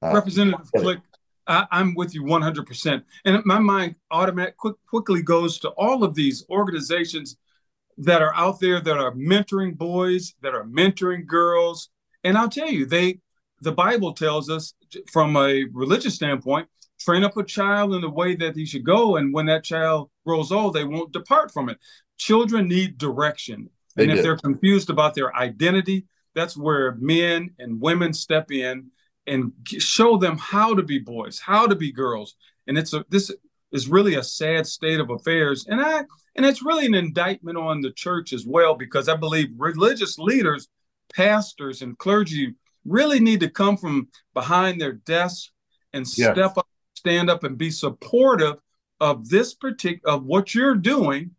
Uh, 0.00 0.12
Representative 0.14 0.72
Click, 0.72 1.00
I, 1.46 1.66
am 1.72 1.94
with 1.94 2.14
you 2.14 2.22
100%. 2.22 3.02
And 3.24 3.44
my 3.44 3.58
mind 3.58 3.96
automatic 4.10 4.56
quick, 4.56 4.76
quickly 4.88 5.22
goes 5.22 5.58
to 5.60 5.70
all 5.70 6.02
of 6.02 6.14
these 6.14 6.44
organizations 6.50 7.36
that 7.98 8.22
are 8.22 8.34
out 8.34 8.60
there 8.60 8.80
that 8.80 8.98
are 8.98 9.12
mentoring 9.12 9.76
boys, 9.76 10.34
that 10.42 10.54
are 10.54 10.64
mentoring 10.64 11.26
girls. 11.26 11.90
And 12.24 12.36
I'll 12.36 12.48
tell 12.48 12.70
you, 12.70 12.86
they 12.86 13.20
the 13.62 13.72
Bible 13.72 14.12
tells 14.12 14.50
us 14.50 14.74
from 15.10 15.36
a 15.36 15.64
religious 15.72 16.14
standpoint, 16.14 16.68
train 17.00 17.24
up 17.24 17.36
a 17.36 17.44
child 17.44 17.94
in 17.94 18.02
the 18.02 18.10
way 18.10 18.34
that 18.36 18.54
he 18.54 18.66
should 18.66 18.84
go. 18.84 19.16
And 19.16 19.32
when 19.32 19.46
that 19.46 19.64
child 19.64 20.10
grows 20.26 20.52
old, 20.52 20.74
they 20.74 20.84
won't 20.84 21.12
depart 21.12 21.52
from 21.52 21.68
it. 21.68 21.78
Children 22.18 22.68
need 22.68 22.98
direction. 22.98 23.70
They 23.94 24.04
and 24.04 24.12
if 24.12 24.22
they're 24.22 24.36
confused 24.36 24.90
about 24.90 25.14
their 25.14 25.34
identity, 25.34 26.06
that's 26.34 26.56
where 26.56 26.96
men 26.96 27.54
and 27.58 27.80
women 27.80 28.12
step 28.12 28.50
in 28.50 28.90
and 29.26 29.52
show 29.66 30.16
them 30.16 30.38
how 30.38 30.74
to 30.74 30.82
be 30.82 30.98
boys, 30.98 31.40
how 31.40 31.66
to 31.66 31.74
be 31.74 31.92
girls. 31.92 32.36
And 32.66 32.78
it's 32.78 32.92
a 32.92 33.04
this 33.08 33.32
is 33.72 33.88
really 33.88 34.14
a 34.14 34.22
sad 34.22 34.66
state 34.66 35.00
of 35.00 35.10
affairs. 35.10 35.66
And 35.68 35.80
I 35.80 36.04
and 36.34 36.46
it's 36.46 36.64
really 36.64 36.86
an 36.86 36.94
indictment 36.94 37.58
on 37.58 37.80
the 37.80 37.92
church 37.92 38.32
as 38.32 38.46
well, 38.46 38.74
because 38.74 39.08
I 39.08 39.16
believe 39.16 39.48
religious 39.56 40.18
leaders, 40.18 40.68
pastors, 41.14 41.82
and 41.82 41.98
clergy 41.98 42.54
really 42.84 43.20
need 43.20 43.40
to 43.40 43.50
come 43.50 43.76
from 43.76 44.08
behind 44.34 44.80
their 44.80 44.92
desks 44.92 45.50
and 45.92 46.06
step 46.06 46.56
up, 46.56 46.68
stand 46.94 47.30
up, 47.30 47.42
and 47.42 47.58
be 47.58 47.70
supportive 47.70 48.56
of 49.00 49.28
this 49.28 49.54
particular 49.54 50.14
of 50.14 50.24
what 50.24 50.54
you're 50.54 50.74
doing 50.74 51.32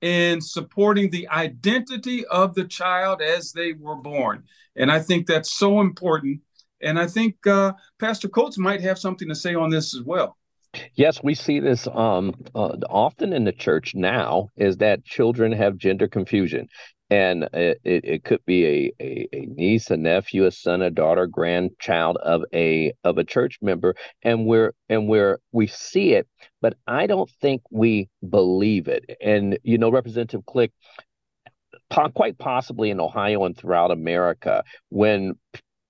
in 0.00 0.40
supporting 0.40 1.10
the 1.10 1.28
identity 1.28 2.26
of 2.26 2.54
the 2.54 2.64
child 2.64 3.22
as 3.22 3.52
they 3.52 3.72
were 3.72 3.96
born. 3.96 4.44
And 4.76 4.90
I 4.90 5.00
think 5.00 5.26
that's 5.26 5.52
so 5.52 5.80
important 5.80 6.40
and 6.84 6.98
I 6.98 7.06
think 7.06 7.46
uh, 7.46 7.72
Pastor 7.98 8.28
Coates 8.28 8.58
might 8.58 8.80
have 8.82 8.98
something 8.98 9.28
to 9.28 9.34
say 9.34 9.54
on 9.54 9.70
this 9.70 9.94
as 9.94 10.02
well. 10.02 10.36
Yes, 10.94 11.22
we 11.22 11.34
see 11.34 11.60
this 11.60 11.86
um, 11.86 12.34
uh, 12.54 12.76
often 12.88 13.32
in 13.32 13.44
the 13.44 13.52
church 13.52 13.94
now 13.94 14.50
is 14.56 14.78
that 14.78 15.04
children 15.04 15.52
have 15.52 15.76
gender 15.76 16.08
confusion. 16.08 16.68
And 17.10 17.44
it, 17.52 17.80
it 17.84 18.24
could 18.24 18.44
be 18.46 18.64
a, 18.64 18.92
a, 19.00 19.28
a, 19.32 19.40
niece, 19.46 19.90
a 19.90 19.96
nephew, 19.96 20.46
a 20.46 20.50
son, 20.50 20.82
a 20.82 20.90
daughter, 20.90 21.26
grandchild 21.26 22.16
of 22.16 22.42
a 22.52 22.92
of 23.04 23.18
a 23.18 23.24
church 23.24 23.58
member, 23.60 23.94
and 24.22 24.46
we're 24.46 24.72
and 24.88 25.06
we're 25.06 25.38
we 25.52 25.66
see 25.66 26.14
it, 26.14 26.26
but 26.62 26.76
I 26.86 27.06
don't 27.06 27.30
think 27.42 27.60
we 27.70 28.08
believe 28.28 28.88
it. 28.88 29.18
And 29.20 29.58
you 29.62 29.76
know, 29.76 29.90
Representative 29.90 30.46
Click, 30.46 30.72
quite 32.14 32.38
possibly 32.38 32.90
in 32.90 33.00
Ohio 33.00 33.44
and 33.44 33.56
throughout 33.56 33.90
America, 33.90 34.64
when 34.88 35.34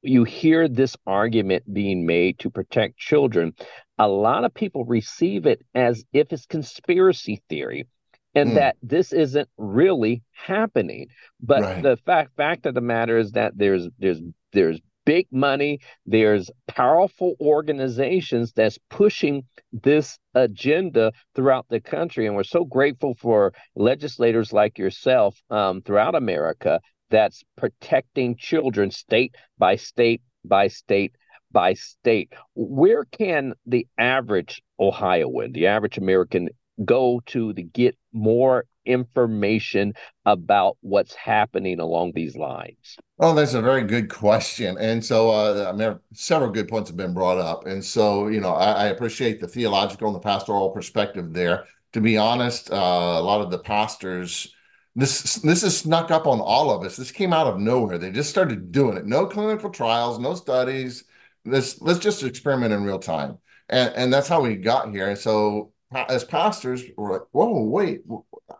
you 0.04 0.24
hear 0.24 0.68
this 0.68 0.96
argument 1.06 1.72
being 1.72 2.06
made 2.06 2.38
to 2.40 2.50
protect 2.50 2.98
children, 2.98 3.54
a 3.98 4.08
lot 4.08 4.44
of 4.44 4.54
people 4.54 4.84
receive 4.84 5.46
it 5.46 5.62
as 5.74 6.04
if 6.12 6.32
it's 6.32 6.46
conspiracy 6.46 7.42
theory 7.48 7.86
and 8.34 8.50
mm. 8.50 8.54
that 8.54 8.76
this 8.82 9.12
isn't 9.12 9.48
really 9.56 10.22
happening. 10.32 11.08
But 11.40 11.62
right. 11.62 11.82
the 11.82 11.96
fact 11.96 12.36
fact 12.36 12.66
of 12.66 12.74
the 12.74 12.80
matter 12.80 13.18
is 13.18 13.32
that 13.32 13.56
there's 13.56 13.88
there's 13.98 14.20
there's 14.52 14.80
big 15.04 15.26
money, 15.30 15.80
there's 16.06 16.50
powerful 16.66 17.34
organizations 17.40 18.52
that's 18.52 18.78
pushing 18.90 19.44
this 19.72 20.18
agenda 20.34 21.12
throughout 21.34 21.66
the 21.68 21.80
country. 21.80 22.26
And 22.26 22.34
we're 22.34 22.44
so 22.44 22.64
grateful 22.64 23.14
for 23.14 23.52
legislators 23.76 24.52
like 24.52 24.78
yourself 24.78 25.40
um, 25.50 25.82
throughout 25.82 26.14
America 26.14 26.80
that's 27.14 27.44
protecting 27.56 28.36
children 28.36 28.90
state 28.90 29.34
by 29.58 29.76
state 29.76 30.22
by 30.44 30.68
state 30.68 31.14
by 31.52 31.74
state. 31.74 32.32
Where 32.54 33.04
can 33.04 33.54
the 33.64 33.86
average 33.98 34.62
Ohioan, 34.78 35.52
the 35.52 35.68
average 35.68 35.96
American, 35.96 36.48
go 36.84 37.22
to 37.26 37.54
to 37.54 37.62
get 37.62 37.96
more 38.12 38.64
information 38.84 39.94
about 40.26 40.76
what's 40.80 41.14
happening 41.14 41.80
along 41.80 42.12
these 42.14 42.36
lines? 42.36 42.96
Oh, 43.20 43.34
that's 43.34 43.54
a 43.54 43.62
very 43.62 43.84
good 43.84 44.10
question. 44.10 44.76
And 44.78 45.02
so, 45.02 45.30
uh, 45.30 45.72
I 45.72 45.76
mean, 45.76 45.98
several 46.12 46.50
good 46.50 46.68
points 46.68 46.90
have 46.90 46.96
been 46.96 47.14
brought 47.14 47.38
up. 47.38 47.66
And 47.66 47.82
so, 47.82 48.26
you 48.26 48.40
know, 48.40 48.52
I, 48.52 48.72
I 48.72 48.84
appreciate 48.86 49.40
the 49.40 49.48
theological 49.48 50.08
and 50.08 50.16
the 50.16 50.20
pastoral 50.20 50.70
perspective 50.70 51.32
there. 51.32 51.64
To 51.92 52.00
be 52.00 52.18
honest, 52.18 52.72
uh, 52.72 52.74
a 52.74 53.22
lot 53.22 53.40
of 53.40 53.52
the 53.52 53.58
pastors 53.60 54.52
this 54.96 55.34
this 55.36 55.62
is 55.62 55.76
snuck 55.76 56.10
up 56.10 56.26
on 56.26 56.40
all 56.40 56.70
of 56.70 56.84
us. 56.84 56.96
This 56.96 57.10
came 57.10 57.32
out 57.32 57.46
of 57.46 57.58
nowhere. 57.58 57.98
They 57.98 58.10
just 58.10 58.30
started 58.30 58.70
doing 58.70 58.96
it. 58.96 59.06
No 59.06 59.26
clinical 59.26 59.70
trials, 59.70 60.18
no 60.18 60.34
studies. 60.34 61.04
This 61.44 61.80
let's 61.80 61.98
just 61.98 62.22
experiment 62.22 62.72
in 62.72 62.84
real 62.84 62.98
time, 62.98 63.38
and 63.68 63.92
and 63.94 64.12
that's 64.12 64.28
how 64.28 64.40
we 64.40 64.56
got 64.56 64.90
here. 64.90 65.08
And 65.08 65.18
so 65.18 65.72
as 65.92 66.24
pastors, 66.24 66.84
we're 66.96 67.12
like, 67.12 67.22
whoa, 67.32 67.62
wait, 67.62 68.02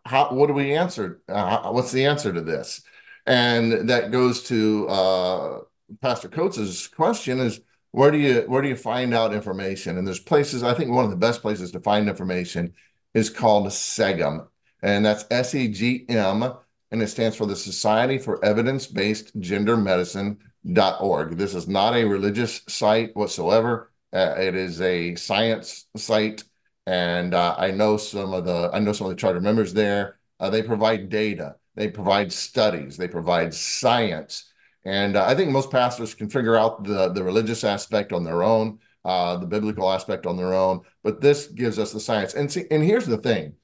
how? 0.04 0.32
What 0.32 0.48
do 0.48 0.54
we 0.54 0.74
answer? 0.74 1.22
Uh, 1.28 1.70
what's 1.70 1.92
the 1.92 2.04
answer 2.06 2.32
to 2.32 2.40
this? 2.40 2.82
And 3.26 3.88
that 3.88 4.10
goes 4.10 4.42
to 4.44 4.88
uh, 4.88 5.58
Pastor 6.00 6.28
Coates's 6.28 6.88
question: 6.88 7.38
is 7.40 7.60
where 7.92 8.10
do 8.10 8.18
you 8.18 8.40
where 8.48 8.60
do 8.60 8.68
you 8.68 8.76
find 8.76 9.14
out 9.14 9.32
information? 9.32 9.98
And 9.98 10.06
there's 10.06 10.18
places. 10.20 10.64
I 10.64 10.74
think 10.74 10.90
one 10.90 11.04
of 11.04 11.10
the 11.10 11.16
best 11.16 11.42
places 11.42 11.70
to 11.72 11.80
find 11.80 12.08
information 12.08 12.74
is 13.14 13.30
called 13.30 13.66
SEGM, 13.68 14.46
and 14.84 15.04
that's 15.04 15.24
SEGM, 15.24 16.58
and 16.90 17.02
it 17.02 17.08
stands 17.08 17.36
for 17.36 17.46
the 17.46 17.56
Society 17.56 18.18
for 18.18 18.44
Evidence 18.44 18.86
Based 18.86 19.32
Gender 19.40 19.78
Medicine.org. 19.78 21.38
This 21.38 21.54
is 21.54 21.66
not 21.66 21.94
a 21.94 22.04
religious 22.04 22.60
site 22.68 23.16
whatsoever. 23.16 23.90
Uh, 24.12 24.34
it 24.38 24.54
is 24.54 24.82
a 24.82 25.14
science 25.14 25.86
site, 25.96 26.44
and 26.86 27.32
uh, 27.32 27.54
I 27.58 27.70
know 27.70 27.96
some 27.96 28.34
of 28.34 28.44
the 28.44 28.70
I 28.74 28.78
know 28.78 28.92
some 28.92 29.06
of 29.06 29.10
the 29.10 29.16
charter 29.16 29.40
members 29.40 29.72
there. 29.72 30.18
Uh, 30.38 30.50
they 30.50 30.62
provide 30.62 31.08
data, 31.08 31.56
they 31.74 31.88
provide 31.88 32.30
studies, 32.30 32.98
they 32.98 33.08
provide 33.08 33.54
science, 33.54 34.52
and 34.84 35.16
uh, 35.16 35.24
I 35.24 35.34
think 35.34 35.50
most 35.50 35.70
pastors 35.70 36.14
can 36.14 36.28
figure 36.28 36.56
out 36.56 36.84
the 36.84 37.08
the 37.08 37.24
religious 37.24 37.64
aspect 37.64 38.12
on 38.12 38.22
their 38.22 38.42
own, 38.42 38.80
uh, 39.02 39.38
the 39.38 39.46
biblical 39.46 39.90
aspect 39.90 40.26
on 40.26 40.36
their 40.36 40.52
own. 40.52 40.82
But 41.02 41.22
this 41.22 41.46
gives 41.46 41.78
us 41.78 41.90
the 41.90 42.00
science. 42.00 42.34
And 42.34 42.52
see, 42.52 42.64
and 42.70 42.84
here's 42.84 43.06
the 43.06 43.18
thing: 43.18 43.54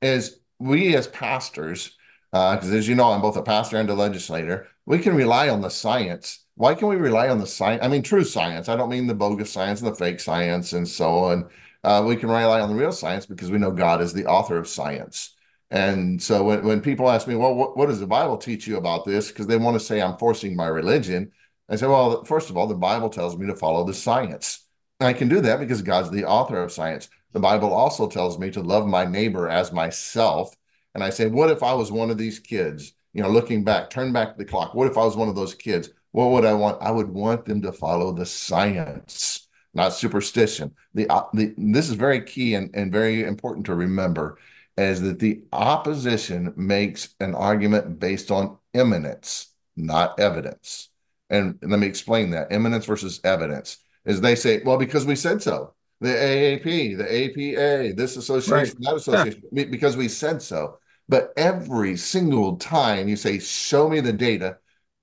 is 0.00 0.38
we 0.62 0.94
as 0.96 1.08
pastors, 1.08 1.96
because 2.30 2.72
uh, 2.72 2.76
as 2.76 2.88
you 2.88 2.94
know, 2.94 3.10
I'm 3.10 3.20
both 3.20 3.36
a 3.36 3.42
pastor 3.42 3.76
and 3.76 3.90
a 3.90 3.94
legislator, 3.94 4.68
we 4.86 4.98
can 4.98 5.14
rely 5.14 5.48
on 5.48 5.60
the 5.60 5.68
science. 5.68 6.44
Why 6.54 6.74
can 6.74 6.88
we 6.88 6.96
rely 6.96 7.28
on 7.28 7.38
the 7.38 7.46
science? 7.46 7.82
I 7.84 7.88
mean, 7.88 8.02
true 8.02 8.24
science. 8.24 8.68
I 8.68 8.76
don't 8.76 8.88
mean 8.90 9.06
the 9.06 9.14
bogus 9.14 9.50
science 9.50 9.80
and 9.80 9.90
the 9.90 9.96
fake 9.96 10.20
science 10.20 10.72
and 10.72 10.86
so 10.86 11.18
on. 11.18 11.48
Uh, 11.82 12.04
we 12.06 12.16
can 12.16 12.28
rely 12.28 12.60
on 12.60 12.68
the 12.70 12.76
real 12.76 12.92
science 12.92 13.26
because 13.26 13.50
we 13.50 13.58
know 13.58 13.72
God 13.72 14.00
is 14.00 14.12
the 14.12 14.26
author 14.26 14.56
of 14.56 14.68
science. 14.68 15.34
And 15.70 16.22
so 16.22 16.44
when, 16.44 16.64
when 16.64 16.80
people 16.80 17.10
ask 17.10 17.26
me, 17.26 17.34
well, 17.34 17.54
what, 17.54 17.76
what 17.76 17.86
does 17.86 17.98
the 17.98 18.06
Bible 18.06 18.36
teach 18.36 18.66
you 18.66 18.76
about 18.76 19.04
this? 19.04 19.28
Because 19.28 19.46
they 19.46 19.56
want 19.56 19.78
to 19.78 19.84
say 19.84 20.00
I'm 20.00 20.18
forcing 20.18 20.54
my 20.54 20.68
religion. 20.68 21.32
I 21.68 21.76
say, 21.76 21.86
well, 21.86 22.22
first 22.24 22.50
of 22.50 22.56
all, 22.56 22.66
the 22.66 22.74
Bible 22.74 23.08
tells 23.08 23.36
me 23.36 23.46
to 23.46 23.54
follow 23.54 23.84
the 23.84 23.94
science. 23.94 24.66
And 25.00 25.08
I 25.08 25.14
can 25.14 25.28
do 25.28 25.40
that 25.40 25.58
because 25.58 25.82
God's 25.82 26.10
the 26.10 26.26
author 26.26 26.62
of 26.62 26.70
science. 26.70 27.08
The 27.32 27.40
Bible 27.40 27.72
also 27.72 28.08
tells 28.08 28.38
me 28.38 28.50
to 28.50 28.60
love 28.60 28.86
my 28.86 29.04
neighbor 29.04 29.48
as 29.48 29.72
myself. 29.72 30.54
And 30.94 31.02
I 31.02 31.10
say, 31.10 31.26
what 31.26 31.50
if 31.50 31.62
I 31.62 31.72
was 31.72 31.90
one 31.90 32.10
of 32.10 32.18
these 32.18 32.38
kids? 32.38 32.92
You 33.14 33.22
know, 33.22 33.30
looking 33.30 33.64
back, 33.64 33.90
turn 33.90 34.12
back 34.12 34.36
the 34.36 34.44
clock. 34.44 34.74
What 34.74 34.88
if 34.88 34.96
I 34.96 35.04
was 35.04 35.16
one 35.16 35.28
of 35.28 35.34
those 35.34 35.54
kids? 35.54 35.90
What 36.12 36.30
would 36.30 36.44
I 36.44 36.52
want? 36.52 36.82
I 36.82 36.90
would 36.90 37.08
want 37.08 37.44
them 37.46 37.62
to 37.62 37.72
follow 37.72 38.12
the 38.12 38.26
science, 38.26 39.48
not 39.72 39.94
superstition. 39.94 40.74
The, 40.94 41.08
uh, 41.08 41.24
the 41.32 41.54
this 41.56 41.88
is 41.88 41.94
very 41.94 42.22
key 42.22 42.54
and, 42.54 42.70
and 42.74 42.92
very 42.92 43.24
important 43.24 43.66
to 43.66 43.74
remember 43.74 44.38
is 44.76 45.00
that 45.02 45.18
the 45.18 45.42
opposition 45.52 46.52
makes 46.56 47.14
an 47.20 47.34
argument 47.34 47.98
based 47.98 48.30
on 48.30 48.58
eminence, 48.74 49.52
not 49.76 50.18
evidence. 50.18 50.88
And, 51.30 51.58
and 51.62 51.70
let 51.70 51.80
me 51.80 51.86
explain 51.86 52.30
that. 52.30 52.52
Eminence 52.52 52.84
versus 52.84 53.20
evidence 53.24 53.78
is 54.04 54.20
they 54.20 54.34
say, 54.34 54.62
well, 54.64 54.78
because 54.78 55.06
we 55.06 55.16
said 55.16 55.42
so 55.42 55.74
the 56.02 56.08
AAP, 56.08 56.98
the 56.98 57.04
APA, 57.04 57.94
this 57.94 58.16
association, 58.16 58.76
right. 58.78 58.90
that 58.90 58.96
association, 58.96 59.42
yeah. 59.52 59.64
because 59.64 59.96
we 59.96 60.08
said 60.08 60.42
so. 60.42 60.78
But 61.08 61.32
every 61.36 61.96
single 61.96 62.56
time 62.56 63.08
you 63.08 63.14
say, 63.14 63.38
show 63.38 63.88
me 63.88 64.00
the 64.00 64.12
data, 64.12 64.58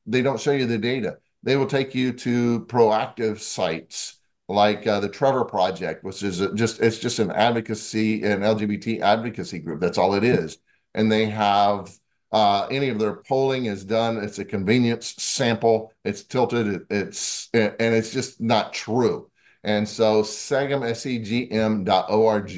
they 0.06 0.22
don't 0.22 0.40
show 0.40 0.52
you 0.52 0.66
the 0.66 0.78
data. 0.78 1.18
They 1.44 1.56
will 1.56 1.68
take 1.68 1.96
you 1.96 2.12
to 2.14 2.66
proactive 2.66 3.40
sites 3.40 4.20
like 4.50 4.86
uh, 4.88 5.00
the 5.00 5.08
Trevor 5.08 5.46
Project, 5.46 6.04
which 6.04 6.22
is 6.22 6.46
just, 6.56 6.82
it's 6.82 7.00
just 7.00 7.20
an 7.20 7.32
advocacy, 7.32 8.24
an 8.24 8.42
LGBT 8.42 9.00
advocacy 9.00 9.60
group. 9.60 9.80
That's 9.80 9.98
all 9.98 10.16
it 10.16 10.26
is. 10.26 10.58
And 10.94 11.10
they 11.10 11.28
have 11.28 11.92
uh, 12.34 12.68
any 12.70 12.90
of 12.90 13.00
their 13.00 13.16
polling 13.16 13.66
is 13.66 13.86
done. 13.86 14.18
It's 14.18 14.40
a 14.40 14.46
convenience 14.46 15.16
sample. 15.18 15.94
It's 16.04 16.24
tilted. 16.24 16.68
It, 16.68 16.82
it's, 16.90 17.50
and 17.54 17.76
it's 17.80 18.12
just 18.12 18.42
not 18.42 18.74
true. 18.74 19.29
And 19.64 19.88
so 19.88 20.24
SEGM, 20.24 20.90
S-E-G-M.org 20.90 22.52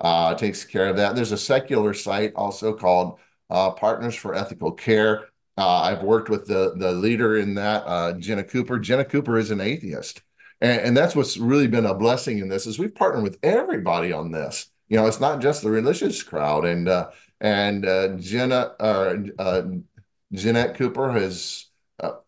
uh, 0.00 0.34
takes 0.34 0.64
care 0.64 0.88
of 0.88 0.96
that. 0.96 1.14
There's 1.14 1.32
a 1.32 1.38
secular 1.38 1.94
site 1.94 2.32
also 2.34 2.74
called 2.74 3.18
uh, 3.50 3.70
Partners 3.70 4.14
for 4.14 4.34
Ethical 4.34 4.72
Care. 4.72 5.28
Uh, 5.56 5.82
I've 5.82 6.02
worked 6.02 6.28
with 6.28 6.46
the, 6.46 6.74
the 6.76 6.92
leader 6.92 7.36
in 7.36 7.54
that, 7.54 7.84
uh, 7.86 8.12
Jenna 8.14 8.42
Cooper. 8.42 8.78
Jenna 8.78 9.04
Cooper 9.04 9.38
is 9.38 9.50
an 9.52 9.60
atheist. 9.60 10.22
And, 10.60 10.80
and 10.80 10.96
that's 10.96 11.14
what's 11.14 11.36
really 11.36 11.68
been 11.68 11.86
a 11.86 11.94
blessing 11.94 12.38
in 12.38 12.48
this 12.48 12.66
is 12.66 12.78
we've 12.78 12.94
partnered 12.94 13.22
with 13.22 13.38
everybody 13.42 14.12
on 14.12 14.32
this. 14.32 14.66
You 14.88 14.96
know, 14.96 15.06
it's 15.06 15.20
not 15.20 15.40
just 15.40 15.62
the 15.62 15.70
religious 15.70 16.22
crowd. 16.22 16.64
And 16.64 16.88
uh, 16.88 17.10
and 17.40 17.86
uh, 17.86 18.08
Jenna 18.16 18.72
uh, 18.80 19.62
Jeanette 20.32 20.74
Cooper 20.76 21.12
has 21.12 21.66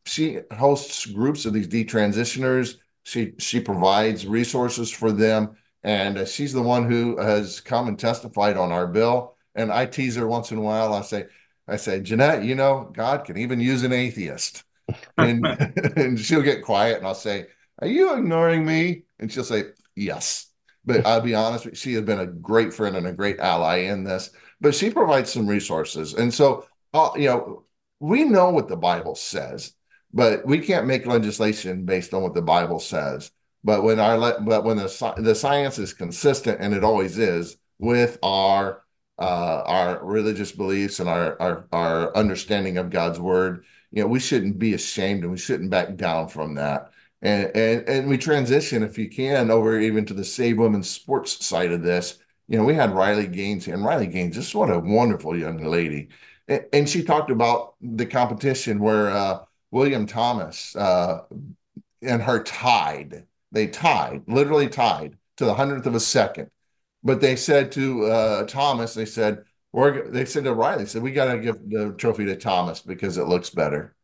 she 0.04 0.40
hosts 0.56 1.06
groups 1.06 1.44
of 1.44 1.52
these 1.52 1.68
detransitioners. 1.68 2.76
She 3.06 3.34
she 3.38 3.60
provides 3.60 4.26
resources 4.26 4.90
for 4.90 5.12
them, 5.12 5.56
and 5.84 6.18
uh, 6.18 6.24
she's 6.26 6.52
the 6.52 6.60
one 6.60 6.90
who 6.90 7.16
has 7.18 7.60
come 7.60 7.86
and 7.86 7.96
testified 7.96 8.56
on 8.56 8.72
our 8.72 8.88
bill. 8.88 9.36
And 9.54 9.70
I 9.70 9.86
tease 9.86 10.16
her 10.16 10.26
once 10.26 10.50
in 10.50 10.58
a 10.58 10.60
while. 10.60 10.92
I 10.92 11.02
say, 11.02 11.26
I 11.68 11.76
say, 11.76 12.00
Jeanette, 12.00 12.42
you 12.42 12.56
know, 12.56 12.90
God 12.92 13.24
can 13.24 13.36
even 13.36 13.60
use 13.60 13.84
an 13.84 13.92
atheist, 13.92 14.64
and 15.16 15.46
and 15.96 16.18
she'll 16.18 16.42
get 16.42 16.64
quiet, 16.64 16.98
and 16.98 17.06
I'll 17.06 17.14
say, 17.14 17.46
Are 17.78 17.86
you 17.86 18.12
ignoring 18.16 18.66
me? 18.66 19.04
And 19.20 19.30
she'll 19.30 19.44
say, 19.44 19.66
Yes. 19.94 20.50
But 20.84 21.06
I'll 21.06 21.20
be 21.20 21.34
honest, 21.36 21.76
she 21.76 21.94
has 21.94 22.02
been 22.02 22.20
a 22.20 22.26
great 22.26 22.74
friend 22.74 22.96
and 22.96 23.06
a 23.06 23.12
great 23.12 23.38
ally 23.38 23.78
in 23.82 24.02
this. 24.02 24.30
But 24.60 24.74
she 24.74 24.90
provides 24.90 25.32
some 25.32 25.46
resources, 25.46 26.14
and 26.14 26.34
so 26.34 26.66
uh, 26.92 27.10
you 27.14 27.28
know 27.28 27.66
we 28.00 28.24
know 28.24 28.50
what 28.50 28.66
the 28.66 28.76
Bible 28.76 29.14
says, 29.14 29.74
but 30.16 30.46
we 30.46 30.60
can't 30.60 30.86
make 30.86 31.04
legislation 31.04 31.84
based 31.84 32.14
on 32.14 32.22
what 32.22 32.32
the 32.32 32.40
Bible 32.40 32.80
says. 32.80 33.30
But 33.62 33.82
when 33.82 34.00
our 34.00 34.40
but 34.40 34.64
when 34.64 34.78
the 34.78 35.14
the 35.18 35.34
science 35.34 35.78
is 35.78 35.92
consistent, 35.92 36.58
and 36.60 36.72
it 36.74 36.82
always 36.82 37.18
is, 37.18 37.58
with 37.78 38.18
our 38.22 38.82
uh, 39.18 39.62
our 39.66 40.04
religious 40.04 40.52
beliefs 40.52 41.00
and 41.00 41.08
our, 41.08 41.40
our 41.40 41.66
our 41.72 42.16
understanding 42.16 42.78
of 42.78 42.90
God's 42.90 43.20
word, 43.20 43.66
you 43.90 44.02
know, 44.02 44.08
we 44.08 44.20
shouldn't 44.20 44.58
be 44.58 44.72
ashamed 44.74 45.22
and 45.22 45.32
we 45.32 45.38
shouldn't 45.38 45.70
back 45.70 45.96
down 45.96 46.28
from 46.28 46.54
that. 46.54 46.92
And 47.20 47.50
and 47.54 47.88
and 47.88 48.08
we 48.08 48.16
transition, 48.16 48.82
if 48.82 48.96
you 48.96 49.10
can, 49.10 49.50
over 49.50 49.78
even 49.78 50.06
to 50.06 50.14
the 50.14 50.24
Save 50.24 50.58
Women's 50.58 50.88
Sports 50.88 51.44
side 51.44 51.72
of 51.72 51.82
this. 51.82 52.18
You 52.48 52.56
know, 52.58 52.64
we 52.64 52.74
had 52.74 52.94
Riley 52.94 53.26
Gaines 53.26 53.66
here, 53.66 53.74
and 53.74 53.84
Riley 53.84 54.06
Gaines, 54.06 54.36
just 54.36 54.54
what 54.54 54.70
a 54.70 54.78
wonderful 54.78 55.36
young 55.36 55.62
lady 55.64 56.08
and 56.48 56.88
she 56.88 57.02
talked 57.02 57.30
about 57.30 57.74
the 57.80 58.06
competition 58.06 58.78
where 58.78 59.10
uh, 59.10 59.40
William 59.70 60.06
Thomas 60.06 60.74
uh, 60.76 61.22
and 62.02 62.22
her 62.22 62.42
tied. 62.42 63.24
They 63.52 63.66
tied, 63.66 64.22
literally 64.26 64.68
tied 64.68 65.16
to 65.36 65.44
the 65.44 65.54
hundredth 65.54 65.86
of 65.86 65.94
a 65.94 66.00
second. 66.00 66.50
But 67.02 67.20
they 67.20 67.36
said 67.36 67.72
to 67.72 68.06
uh, 68.06 68.46
Thomas, 68.46 68.94
they 68.94 69.04
said, 69.04 69.44
or 69.72 70.08
they 70.08 70.24
said 70.24 70.44
to 70.44 70.54
Riley, 70.54 70.84
they 70.84 70.88
said, 70.88 71.02
we 71.02 71.12
got 71.12 71.32
to 71.32 71.38
give 71.38 71.58
the 71.68 71.94
trophy 71.96 72.24
to 72.26 72.36
Thomas 72.36 72.80
because 72.80 73.16
it 73.16 73.28
looks 73.28 73.50
better 73.50 73.94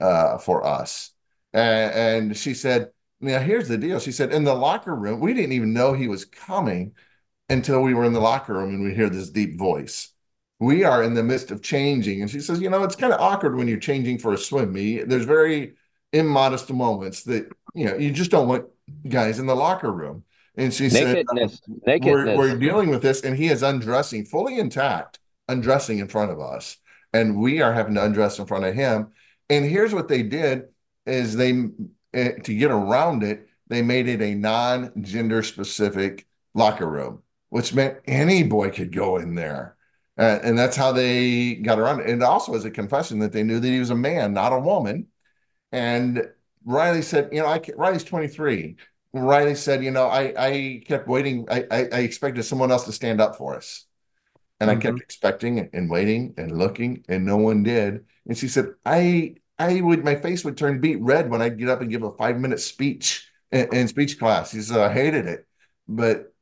uh, 0.00 0.38
for 0.38 0.64
us. 0.64 1.10
And, 1.52 1.94
and 1.94 2.36
she 2.36 2.54
said, 2.54 2.90
now 3.20 3.38
here's 3.38 3.68
the 3.68 3.78
deal. 3.78 4.00
She 4.00 4.12
said, 4.12 4.32
in 4.32 4.44
the 4.44 4.54
locker 4.54 4.94
room, 4.94 5.20
we 5.20 5.34
didn't 5.34 5.52
even 5.52 5.72
know 5.72 5.92
he 5.92 6.08
was 6.08 6.24
coming 6.24 6.94
until 7.48 7.82
we 7.82 7.94
were 7.94 8.04
in 8.04 8.12
the 8.12 8.20
locker 8.20 8.54
room 8.54 8.70
and 8.70 8.84
we 8.84 8.94
hear 8.94 9.08
this 9.10 9.30
deep 9.30 9.58
voice 9.58 10.13
we 10.60 10.84
are 10.84 11.02
in 11.02 11.14
the 11.14 11.22
midst 11.22 11.50
of 11.50 11.62
changing. 11.62 12.22
And 12.22 12.30
she 12.30 12.40
says, 12.40 12.60
you 12.60 12.70
know, 12.70 12.84
it's 12.84 12.96
kind 12.96 13.12
of 13.12 13.20
awkward 13.20 13.56
when 13.56 13.68
you're 13.68 13.78
changing 13.78 14.18
for 14.18 14.32
a 14.32 14.38
swim 14.38 14.72
meet. 14.72 15.08
There's 15.08 15.24
very 15.24 15.74
immodest 16.12 16.72
moments 16.72 17.24
that, 17.24 17.50
you 17.74 17.86
know, 17.86 17.96
you 17.96 18.12
just 18.12 18.30
don't 18.30 18.48
want 18.48 18.66
guys 19.08 19.38
in 19.38 19.46
the 19.46 19.56
locker 19.56 19.90
room. 19.90 20.24
And 20.56 20.72
she 20.72 20.88
nakedness, 20.88 21.60
said, 21.64 21.76
nakedness. 21.86 22.26
We're, 22.26 22.36
we're 22.36 22.58
dealing 22.58 22.90
with 22.90 23.02
this. 23.02 23.22
And 23.22 23.36
he 23.36 23.48
is 23.48 23.62
undressing 23.62 24.24
fully 24.24 24.58
intact, 24.58 25.18
undressing 25.48 25.98
in 25.98 26.08
front 26.08 26.30
of 26.30 26.40
us. 26.40 26.76
And 27.12 27.36
we 27.36 27.60
are 27.60 27.72
having 27.72 27.94
to 27.94 28.04
undress 28.04 28.38
in 28.38 28.46
front 28.46 28.64
of 28.64 28.74
him. 28.74 29.08
And 29.50 29.64
here's 29.64 29.92
what 29.92 30.08
they 30.08 30.22
did 30.22 30.68
is 31.06 31.36
they, 31.36 31.64
eh, 32.12 32.32
to 32.44 32.54
get 32.54 32.70
around 32.70 33.24
it, 33.24 33.48
they 33.68 33.82
made 33.82 34.08
it 34.08 34.22
a 34.22 34.34
non-gender 34.34 35.42
specific 35.42 36.26
locker 36.54 36.86
room, 36.86 37.22
which 37.48 37.74
meant 37.74 37.98
any 38.06 38.44
boy 38.44 38.70
could 38.70 38.94
go 38.94 39.16
in 39.16 39.34
there 39.34 39.73
uh, 40.16 40.38
and 40.42 40.58
that's 40.58 40.76
how 40.76 40.92
they 40.92 41.54
got 41.56 41.78
around 41.78 42.00
it. 42.00 42.08
And 42.08 42.22
also 42.22 42.54
as 42.54 42.64
a 42.64 42.70
confession 42.70 43.18
that 43.20 43.32
they 43.32 43.42
knew 43.42 43.58
that 43.58 43.68
he 43.68 43.78
was 43.78 43.90
a 43.90 43.96
man, 43.96 44.32
not 44.32 44.52
a 44.52 44.60
woman. 44.60 45.08
And 45.72 46.28
Riley 46.64 47.02
said, 47.02 47.30
you 47.32 47.40
know, 47.40 47.46
I 47.46 47.60
Riley's 47.76 48.04
23. 48.04 48.76
Riley 49.12 49.54
said, 49.54 49.82
you 49.82 49.90
know, 49.90 50.06
I 50.06 50.34
I 50.36 50.82
kept 50.86 51.08
waiting. 51.08 51.46
I 51.50 51.64
I, 51.70 51.88
I 51.92 51.98
expected 52.00 52.44
someone 52.44 52.70
else 52.70 52.84
to 52.84 52.92
stand 52.92 53.20
up 53.20 53.36
for 53.36 53.56
us. 53.56 53.86
And 54.60 54.70
mm-hmm. 54.70 54.78
I 54.78 54.82
kept 54.82 54.94
mm-hmm. 54.94 55.02
expecting 55.02 55.70
and 55.72 55.90
waiting 55.90 56.34
and 56.36 56.56
looking, 56.56 57.04
and 57.08 57.26
no 57.26 57.36
one 57.36 57.62
did. 57.64 58.04
And 58.26 58.38
she 58.38 58.48
said, 58.48 58.74
I 58.86 59.36
I 59.58 59.80
would 59.80 60.04
my 60.04 60.16
face 60.16 60.44
would 60.44 60.56
turn 60.56 60.80
beet 60.80 61.00
red 61.00 61.30
when 61.30 61.42
I'd 61.42 61.58
get 61.58 61.68
up 61.68 61.80
and 61.80 61.90
give 61.90 62.02
a 62.02 62.12
five 62.12 62.38
minute 62.38 62.60
speech 62.60 63.28
in, 63.50 63.74
in 63.74 63.88
speech 63.88 64.18
class. 64.18 64.50
She 64.52 64.60
said, 64.60 64.78
I 64.78 64.92
hated 64.92 65.26
it. 65.26 65.46
But 65.88 66.33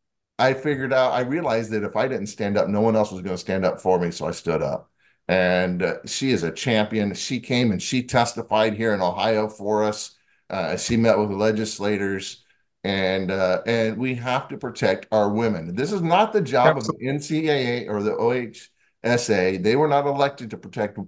I 0.42 0.55
figured 0.55 0.92
out, 0.92 1.12
I 1.12 1.20
realized 1.20 1.70
that 1.70 1.85
if 1.85 1.94
I 1.94 2.09
didn't 2.09 2.26
stand 2.26 2.59
up, 2.59 2.66
no 2.66 2.81
one 2.81 2.96
else 2.96 3.12
was 3.12 3.22
going 3.22 3.35
to 3.35 3.40
stand 3.40 3.64
up 3.64 3.81
for 3.81 3.96
me. 4.00 4.11
So 4.11 4.26
I 4.26 4.33
stood 4.33 4.61
up. 4.61 4.90
And 5.28 5.85
uh, 5.85 5.94
she 6.05 6.33
is 6.33 6.42
a 6.42 6.50
champion. 6.50 7.14
She 7.14 7.38
came 7.38 7.70
and 7.70 7.81
she 7.81 8.02
testified 8.02 8.74
here 8.74 8.92
in 8.92 9.00
Ohio 9.00 9.48
for 9.48 9.85
us. 9.85 10.16
Uh, 10.50 10.76
she 10.76 10.96
met 10.96 11.16
with 11.16 11.31
legislators, 11.31 12.44
and 12.83 13.31
uh, 13.31 13.62
and 13.66 13.96
we 13.96 14.16
have 14.16 14.48
to 14.48 14.59
protect 14.59 15.07
our 15.12 15.31
women. 15.31 15.74
This 15.74 15.92
is 15.92 16.02
not 16.02 16.33
the 16.33 16.42
job 16.42 16.76
of 16.76 16.85
the 16.85 16.98
NCAA 17.02 17.88
or 17.88 18.02
the 18.02 18.11
OHSA. 18.11 19.62
They 19.62 19.76
were 19.76 19.88
not 19.88 20.07
elected 20.07 20.50
to 20.50 20.59
protect 20.59 20.98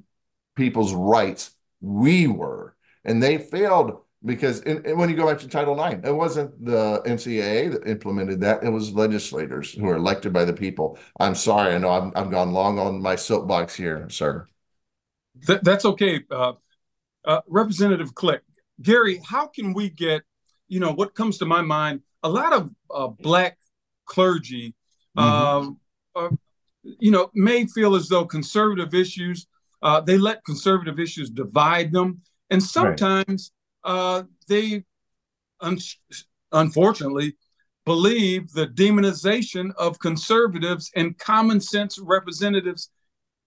people's 0.55 0.95
rights. 0.95 1.51
We 1.81 2.29
were, 2.29 2.77
and 3.05 3.23
they 3.23 3.37
failed 3.37 4.04
because 4.25 4.61
in, 4.63 4.97
when 4.97 5.09
you 5.09 5.17
go 5.17 5.27
back 5.27 5.39
to 5.41 5.49
Title 5.49 5.83
IX, 5.83 6.07
it 6.07 6.13
wasn't 6.13 6.65
the 6.65 7.03
NCAA 7.07 7.73
that 7.73 7.89
implemented 7.89 8.41
that; 8.41 8.65
it 8.65 8.71
was 8.71 8.93
legislators 8.93 9.73
who 9.73 9.89
are 9.89 9.97
elected 9.97 10.33
by 10.33 10.45
the 10.45 10.53
people. 10.53 10.99
I'm 11.21 11.35
sorry, 11.35 11.75
I 11.75 11.79
know 11.79 11.91
I've, 11.91 12.13
I've 12.17 12.31
gone 12.31 12.53
long 12.53 12.79
on 12.79 13.01
my 13.01 13.17
soapbox 13.17 13.75
here, 13.75 14.09
sir. 14.11 14.47
Th- 15.47 15.61
that's 15.63 15.85
okay, 15.85 16.23
uh, 16.31 16.53
uh, 17.25 17.41
Representative 17.47 18.15
Click. 18.15 18.43
Gary, 18.83 19.21
how 19.25 19.47
can 19.47 19.73
we 19.73 19.91
get, 19.91 20.23
you 20.69 20.81
know, 20.81 20.93
what 20.93 21.15
comes 21.15 21.39
to 21.39 21.47
my 21.47 21.63
mind? 21.63 22.01
A 22.23 22.29
lot 22.29 22.53
of 22.53 22.71
uh, 22.91 23.09
black 23.09 23.59
clergy, 24.07 24.75
mm-hmm. 25.17 25.75
Um, 26.17 26.39
you 26.85 27.11
know, 27.11 27.31
may 27.35 27.67
feel 27.67 27.95
as 27.95 28.09
though 28.09 28.25
conservative 28.25 28.95
issues 28.95 29.47
uh, 29.85 30.01
they 30.01 30.17
let 30.17 30.45
conservative 30.45 30.99
issues 30.99 31.29
divide 31.29 31.93
them, 31.93 32.23
and 32.49 32.63
sometimes 32.63 33.53
uh, 33.85 34.23
they 34.49 34.85
un- 35.61 35.79
unfortunately 36.53 37.37
believe 37.85 38.51
the 38.53 38.67
demonization 38.67 39.75
of 39.77 39.99
conservatives 39.99 40.91
and 40.97 41.19
common 41.19 41.61
sense 41.61 41.99
representatives 41.99 42.91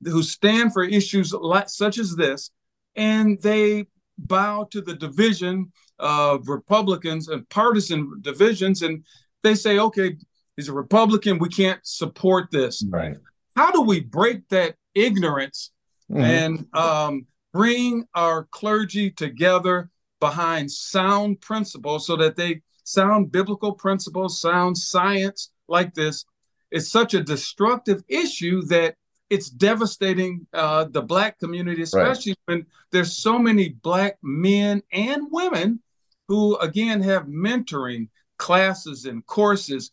who 0.03 0.21
stand 0.21 0.73
for 0.73 0.83
issues 0.83 1.33
like, 1.33 1.69
such 1.69 1.97
as 1.97 2.15
this, 2.15 2.51
and 2.95 3.41
they 3.41 3.87
bow 4.17 4.67
to 4.71 4.81
the 4.81 4.93
division 4.93 5.71
of 5.99 6.47
Republicans 6.47 7.27
and 7.29 7.49
partisan 7.49 8.19
divisions, 8.21 8.83
and 8.83 9.03
they 9.41 9.55
say, 9.55 9.79
okay, 9.79 10.15
he's 10.55 10.69
a 10.69 10.73
Republican, 10.73 11.39
we 11.39 11.49
can't 11.49 11.79
support 11.83 12.51
this. 12.51 12.85
Right. 12.89 13.17
How 13.55 13.71
do 13.71 13.81
we 13.81 14.01
break 14.01 14.47
that 14.49 14.75
ignorance 14.93 15.71
mm-hmm. 16.11 16.21
and 16.21 16.65
um, 16.75 17.25
bring 17.53 18.05
our 18.13 18.43
clergy 18.51 19.09
together 19.09 19.89
behind 20.19 20.71
sound 20.71 21.41
principles 21.41 22.07
so 22.07 22.15
that 22.15 22.35
they 22.35 22.61
sound 22.83 23.31
biblical 23.31 23.73
principles, 23.73 24.41
sound 24.41 24.77
science 24.77 25.51
like 25.67 25.93
this. 25.93 26.25
It's 26.71 26.89
such 26.89 27.13
a 27.13 27.23
destructive 27.23 28.03
issue 28.07 28.61
that 28.63 28.95
it's 29.29 29.49
devastating 29.49 30.47
uh, 30.53 30.85
the 30.85 31.01
black 31.01 31.37
community, 31.39 31.81
especially 31.81 32.35
right. 32.47 32.55
when 32.55 32.65
there's 32.91 33.17
so 33.17 33.37
many 33.37 33.69
black 33.69 34.17
men 34.21 34.81
and 34.91 35.27
women 35.31 35.81
who, 36.27 36.57
again, 36.57 37.01
have 37.01 37.25
mentoring 37.25 38.09
classes 38.37 39.05
and 39.05 39.25
courses 39.25 39.91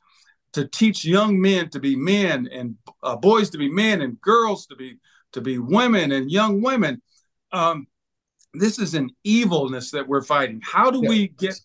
to 0.53 0.69
teach 0.69 1.05
young 1.05 1.41
men 1.41 1.69
to 1.71 1.81
be 1.81 1.97
men 1.97 2.49
and 2.53 2.77
uh, 3.03 3.17
boys 3.17 3.51
to 3.51 3.59
be 3.59 3.69
men 3.69 4.03
and 4.03 4.21
girls 4.21 4.67
to 4.67 4.77
be 4.77 4.99
to 5.33 5.41
be 5.41 5.59
women 5.59 6.13
and 6.13 6.31
young 6.31 6.63
women. 6.63 7.03
Um, 7.51 7.89
this 8.55 8.79
is 8.79 8.95
an 8.95 9.11
evilness 9.25 9.91
that 9.91 10.07
we're 10.07 10.23
fighting. 10.23 10.61
How 10.63 10.91
do 10.91 11.01
yeah. 11.03 11.09
we 11.09 11.29
get 11.29 11.61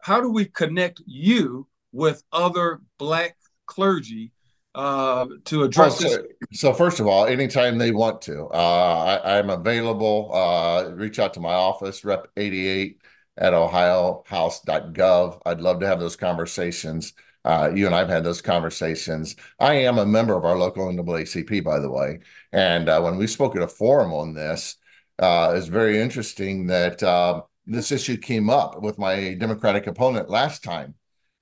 how 0.00 0.20
do 0.20 0.30
we 0.30 0.44
connect 0.44 1.00
you 1.06 1.66
with 1.92 2.22
other 2.32 2.80
black 2.98 3.36
clergy 3.66 4.32
uh, 4.74 5.26
to 5.44 5.62
address 5.62 6.00
well, 6.00 6.10
so, 6.10 6.16
this? 6.16 6.60
So 6.60 6.72
first 6.72 7.00
of 7.00 7.06
all, 7.06 7.26
anytime 7.26 7.78
they 7.78 7.92
want 7.92 8.20
to, 8.22 8.46
uh, 8.46 9.20
I, 9.24 9.38
am 9.38 9.50
available. 9.50 10.30
Uh, 10.34 10.90
reach 10.94 11.18
out 11.18 11.34
to 11.34 11.40
my 11.40 11.54
office, 11.54 12.04
Rep 12.04 12.28
88 12.36 13.00
at 13.36 13.52
ohiohouse.gov. 13.52 15.40
I'd 15.46 15.60
love 15.60 15.80
to 15.80 15.86
have 15.86 16.00
those 16.00 16.16
conversations. 16.16 17.14
Uh, 17.44 17.70
you 17.72 17.86
and 17.86 17.94
I've 17.94 18.08
had 18.08 18.24
those 18.24 18.42
conversations. 18.42 19.36
I 19.58 19.74
am 19.74 19.98
a 19.98 20.06
member 20.06 20.36
of 20.36 20.44
our 20.44 20.58
local 20.58 20.86
NAACP, 20.88 21.62
by 21.64 21.78
the 21.78 21.90
way. 21.90 22.18
And 22.52 22.88
uh, 22.88 23.00
when 23.00 23.16
we 23.16 23.26
spoke 23.26 23.56
at 23.56 23.62
a 23.62 23.68
forum 23.68 24.12
on 24.12 24.34
this, 24.34 24.76
uh, 25.18 25.52
is 25.56 25.68
very 25.68 26.00
interesting 26.00 26.66
that 26.68 27.02
um, 27.02 27.42
this 27.66 27.92
issue 27.92 28.16
came 28.16 28.48
up 28.50 28.80
with 28.82 28.98
my 28.98 29.34
Democratic 29.34 29.86
opponent 29.86 30.30
last 30.30 30.62
time, 30.62 30.94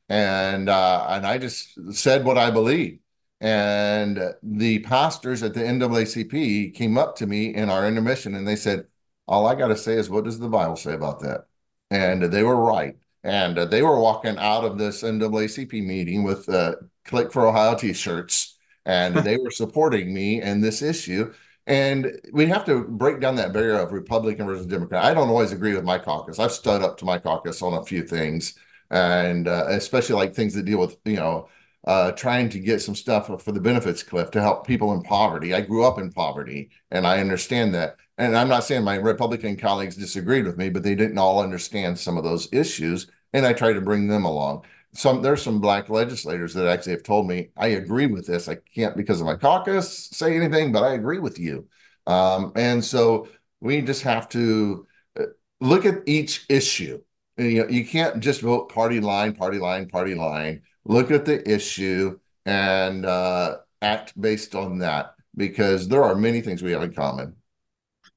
and 0.08 0.68
uh, 0.68 1.06
and 1.08 1.26
I 1.26 1.38
just 1.38 1.94
said 1.94 2.24
what 2.24 2.38
I 2.38 2.50
believe. 2.50 2.98
And 3.40 4.34
the 4.42 4.78
pastors 4.80 5.42
at 5.42 5.52
the 5.52 5.60
NAACP 5.60 6.74
came 6.74 6.96
up 6.96 7.16
to 7.16 7.26
me 7.26 7.54
in 7.54 7.68
our 7.68 7.86
intermission 7.86 8.34
and 8.34 8.48
they 8.48 8.56
said, 8.56 8.86
"All 9.28 9.46
I 9.46 9.54
got 9.54 9.68
to 9.68 9.76
say 9.76 9.94
is, 9.94 10.08
what 10.10 10.24
does 10.24 10.38
the 10.38 10.48
Bible 10.48 10.76
say 10.76 10.94
about 10.94 11.20
that?" 11.20 11.46
And 11.90 12.22
they 12.22 12.42
were 12.42 12.56
right. 12.56 12.96
And 13.22 13.58
uh, 13.58 13.64
they 13.66 13.82
were 13.82 14.00
walking 14.00 14.38
out 14.38 14.64
of 14.64 14.78
this 14.78 15.02
NAACP 15.02 15.84
meeting 15.84 16.22
with 16.24 16.48
uh, 16.48 16.76
"Click 17.04 17.32
for 17.32 17.46
Ohio" 17.46 17.76
T-shirts, 17.76 18.56
and 18.86 19.14
they 19.24 19.36
were 19.36 19.50
supporting 19.50 20.14
me 20.14 20.40
in 20.40 20.60
this 20.60 20.80
issue. 20.82 21.32
And 21.66 22.20
we 22.32 22.46
have 22.46 22.64
to 22.66 22.84
break 22.84 23.20
down 23.20 23.34
that 23.36 23.52
barrier 23.52 23.80
of 23.80 23.92
Republican 23.92 24.46
versus 24.46 24.66
Democrat. 24.66 25.04
I 25.04 25.14
don't 25.14 25.28
always 25.28 25.52
agree 25.52 25.74
with 25.74 25.84
my 25.84 25.98
caucus. 25.98 26.38
I've 26.38 26.52
stood 26.52 26.82
up 26.82 26.96
to 26.98 27.04
my 27.04 27.18
caucus 27.18 27.60
on 27.60 27.74
a 27.74 27.84
few 27.84 28.02
things, 28.04 28.54
and 28.90 29.48
uh, 29.48 29.66
especially 29.68 30.14
like 30.14 30.34
things 30.34 30.54
that 30.54 30.64
deal 30.64 30.78
with 30.78 30.96
you 31.04 31.16
know 31.16 31.48
uh, 31.86 32.12
trying 32.12 32.48
to 32.50 32.60
get 32.60 32.82
some 32.82 32.94
stuff 32.94 33.26
for 33.42 33.52
the 33.52 33.60
benefits 33.60 34.02
cliff 34.02 34.30
to 34.32 34.40
help 34.40 34.66
people 34.66 34.92
in 34.92 35.02
poverty. 35.02 35.54
I 35.54 35.60
grew 35.60 35.84
up 35.84 35.98
in 35.98 36.12
poverty, 36.12 36.70
and 36.90 37.06
I 37.06 37.18
understand 37.20 37.74
that. 37.74 37.96
And 38.18 38.36
I'm 38.36 38.48
not 38.48 38.64
saying 38.64 38.84
my 38.84 38.96
Republican 38.96 39.56
colleagues 39.56 39.96
disagreed 39.96 40.46
with 40.46 40.56
me, 40.56 40.68
but 40.70 40.82
they 40.82 40.94
didn't 40.94 41.18
all 41.18 41.40
understand 41.40 41.98
some 41.98 42.16
of 42.16 42.24
those 42.24 42.48
issues, 42.52 43.08
and 43.32 43.44
I 43.44 43.52
tried 43.52 43.74
to 43.74 43.80
bring 43.80 44.08
them 44.08 44.24
along. 44.24 44.64
Some 44.96 45.22
there's 45.22 45.42
some 45.42 45.60
black 45.60 45.88
legislators 45.88 46.54
that 46.54 46.66
actually 46.66 46.92
have 46.92 47.02
told 47.02 47.28
me 47.28 47.50
I 47.56 47.68
agree 47.68 48.06
with 48.06 48.26
this. 48.26 48.48
I 48.48 48.56
can't 48.74 48.96
because 48.96 49.20
of 49.20 49.26
my 49.26 49.36
caucus 49.36 50.08
say 50.12 50.36
anything, 50.36 50.72
but 50.72 50.82
I 50.82 50.94
agree 50.94 51.18
with 51.18 51.38
you. 51.38 51.68
Um, 52.06 52.52
and 52.56 52.84
so 52.84 53.28
we 53.60 53.82
just 53.82 54.02
have 54.02 54.28
to 54.30 54.86
uh, 55.18 55.24
look 55.60 55.84
at 55.84 56.02
each 56.06 56.46
issue. 56.48 57.00
You 57.36 57.62
know, 57.62 57.68
you 57.68 57.84
can't 57.84 58.20
just 58.20 58.40
vote 58.40 58.70
party 58.70 59.00
line, 59.00 59.34
party 59.34 59.58
line, 59.58 59.88
party 59.88 60.14
line. 60.14 60.62
Look 60.84 61.10
at 61.10 61.24
the 61.24 61.46
issue 61.48 62.18
and 62.46 63.04
uh, 63.04 63.58
act 63.82 64.18
based 64.18 64.54
on 64.54 64.78
that 64.78 65.14
because 65.36 65.88
there 65.88 66.04
are 66.04 66.14
many 66.14 66.40
things 66.40 66.62
we 66.62 66.72
have 66.72 66.82
in 66.82 66.92
common. 66.92 67.36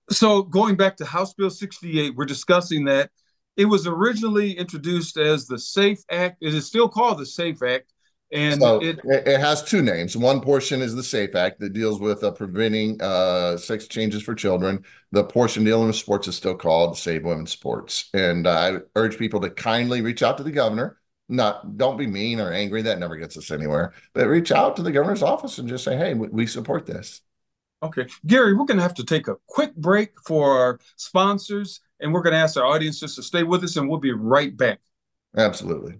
So 0.10 0.42
going 0.42 0.76
back 0.76 0.98
to 0.98 1.06
House 1.06 1.34
Bill 1.34 1.50
68, 1.50 2.16
we're 2.16 2.26
discussing 2.26 2.86
that 2.86 3.12
it 3.58 3.66
was 3.66 3.88
originally 3.88 4.58
introduced 4.58 5.18
as 5.18 5.48
the 5.48 5.60
SAFE 5.60 6.00
Act. 6.10 6.38
It 6.42 6.54
is 6.54 6.66
still 6.66 6.90
called 6.90 7.20
the 7.20 7.26
SAFE 7.26 7.62
Act. 7.62 7.94
And 8.32 8.62
so 8.62 8.80
it, 8.80 9.00
it 9.04 9.40
has 9.40 9.64
two 9.64 9.82
names. 9.82 10.16
One 10.16 10.40
portion 10.40 10.82
is 10.82 10.94
the 10.94 11.04
SAFE 11.04 11.36
Act 11.36 11.60
that 11.60 11.74
deals 11.74 12.00
with 12.00 12.24
uh, 12.24 12.32
preventing 12.32 13.02
uh, 13.02 13.58
sex 13.58 13.88
changes 13.88 14.22
for 14.22 14.36
children. 14.36 14.86
The 15.12 15.24
portion 15.24 15.64
dealing 15.64 15.88
with 15.88 15.96
sports 15.96 16.28
is 16.28 16.36
still 16.36 16.56
called 16.56 16.98
Save 16.98 17.26
Women's 17.26 17.52
Sports. 17.52 18.10
And 18.14 18.48
I 18.48 18.78
urge 18.96 19.18
people 19.18 19.42
to 19.42 19.50
kindly 19.50 20.02
reach 20.02 20.22
out 20.22 20.38
to 20.38 20.44
the 20.44 20.52
governor. 20.52 21.00
Not 21.28 21.78
don't 21.78 21.98
be 21.98 22.08
mean 22.08 22.40
or 22.40 22.52
angry. 22.52 22.84
That 22.84 23.00
never 23.00 23.16
gets 23.16 23.38
us 23.38 23.52
anywhere. 23.52 23.94
But 24.14 24.28
reach 24.28 24.52
out 24.52 24.76
to 24.76 24.84
the 24.84 24.92
governor's 24.92 25.22
office 25.24 25.60
and 25.60 25.70
just 25.70 25.84
say, 25.84 25.96
"Hey, 25.96 26.16
we, 26.16 26.28
we 26.28 26.48
support 26.48 26.88
this." 26.88 27.22
Okay, 27.82 28.08
Gary, 28.26 28.54
we're 28.54 28.66
going 28.66 28.78
to 28.78 28.84
have 28.84 28.96
to 28.96 29.06
take 29.06 29.28
a 29.28 29.38
quick 29.48 29.76
break 29.76 30.20
for 30.26 30.58
our 30.58 30.80
sponsors, 30.98 31.82
and 32.00 32.14
we're 32.14 32.22
going 32.22 32.34
to 32.34 32.40
ask 32.40 32.58
our 32.58 32.66
audience 32.66 33.00
just 33.00 33.16
to 33.16 33.24
stay 33.24 33.44
with 33.44 33.64
us, 33.64 33.78
and 33.78 33.90
we'll 33.90 34.00
be 34.00 34.14
right 34.14 34.56
back. 34.56 34.80
Absolutely. 35.36 36.00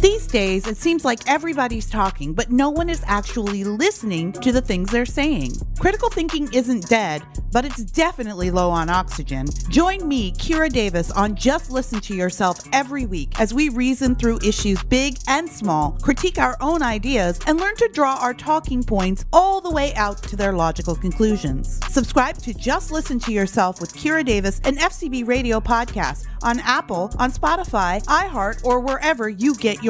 These 0.00 0.28
days, 0.28 0.66
it 0.66 0.78
seems 0.78 1.04
like 1.04 1.28
everybody's 1.28 1.90
talking, 1.90 2.32
but 2.32 2.50
no 2.50 2.70
one 2.70 2.88
is 2.88 3.02
actually 3.06 3.64
listening 3.64 4.32
to 4.32 4.50
the 4.50 4.62
things 4.62 4.90
they're 4.90 5.04
saying. 5.04 5.52
Critical 5.78 6.08
thinking 6.08 6.48
isn't 6.54 6.88
dead, 6.88 7.22
but 7.52 7.66
it's 7.66 7.84
definitely 7.84 8.50
low 8.50 8.70
on 8.70 8.88
oxygen. 8.88 9.46
Join 9.68 10.08
me, 10.08 10.32
Kira 10.32 10.70
Davis, 10.70 11.10
on 11.10 11.34
Just 11.34 11.70
Listen 11.70 12.00
to 12.00 12.14
Yourself 12.14 12.60
every 12.72 13.04
week 13.04 13.38
as 13.38 13.52
we 13.52 13.68
reason 13.68 14.14
through 14.14 14.38
issues 14.42 14.82
big 14.84 15.18
and 15.28 15.46
small, 15.46 15.98
critique 16.00 16.38
our 16.38 16.56
own 16.62 16.82
ideas, 16.82 17.38
and 17.46 17.60
learn 17.60 17.76
to 17.76 17.90
draw 17.92 18.16
our 18.22 18.32
talking 18.32 18.82
points 18.82 19.26
all 19.34 19.60
the 19.60 19.70
way 19.70 19.92
out 19.96 20.22
to 20.22 20.34
their 20.34 20.54
logical 20.54 20.94
conclusions. 20.94 21.78
Subscribe 21.92 22.38
to 22.38 22.54
Just 22.54 22.90
Listen 22.90 23.18
to 23.20 23.32
Yourself 23.32 23.82
with 23.82 23.92
Kira 23.92 24.24
Davis, 24.24 24.62
an 24.64 24.76
FCB 24.76 25.26
radio 25.26 25.60
podcast 25.60 26.26
on 26.42 26.58
Apple, 26.60 27.12
on 27.18 27.30
Spotify, 27.30 28.02
iHeart, 28.06 28.64
or 28.64 28.80
wherever 28.80 29.28
you 29.28 29.54
get 29.56 29.82
your 29.82 29.89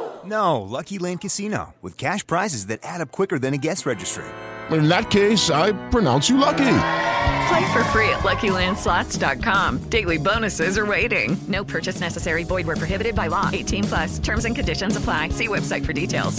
No, 0.31 0.61
Lucky 0.61 0.97
Land 0.97 1.19
Casino, 1.19 1.73
with 1.81 1.97
cash 1.97 2.25
prizes 2.25 2.67
that 2.67 2.79
add 2.83 3.01
up 3.01 3.11
quicker 3.11 3.37
than 3.37 3.53
a 3.53 3.57
guest 3.57 3.85
registry. 3.85 4.23
In 4.71 4.87
that 4.87 5.09
case, 5.09 5.49
I 5.49 5.73
pronounce 5.89 6.29
you 6.29 6.37
lucky. 6.37 6.77
Play 7.49 7.73
for 7.73 7.83
free 7.91 8.09
at 8.09 8.21
LuckyLandSlots.com. 8.21 9.79
Daily 9.89 10.17
bonuses 10.17 10.77
are 10.77 10.85
waiting. 10.85 11.35
No 11.49 11.65
purchase 11.65 11.99
necessary. 11.99 12.45
Void 12.45 12.65
where 12.65 12.77
prohibited 12.77 13.13
by 13.13 13.27
law. 13.27 13.49
18 13.51 13.83
plus. 13.83 14.19
Terms 14.19 14.45
and 14.45 14.55
conditions 14.55 14.95
apply. 14.95 15.29
See 15.29 15.49
website 15.49 15.85
for 15.85 15.91
details. 15.91 16.35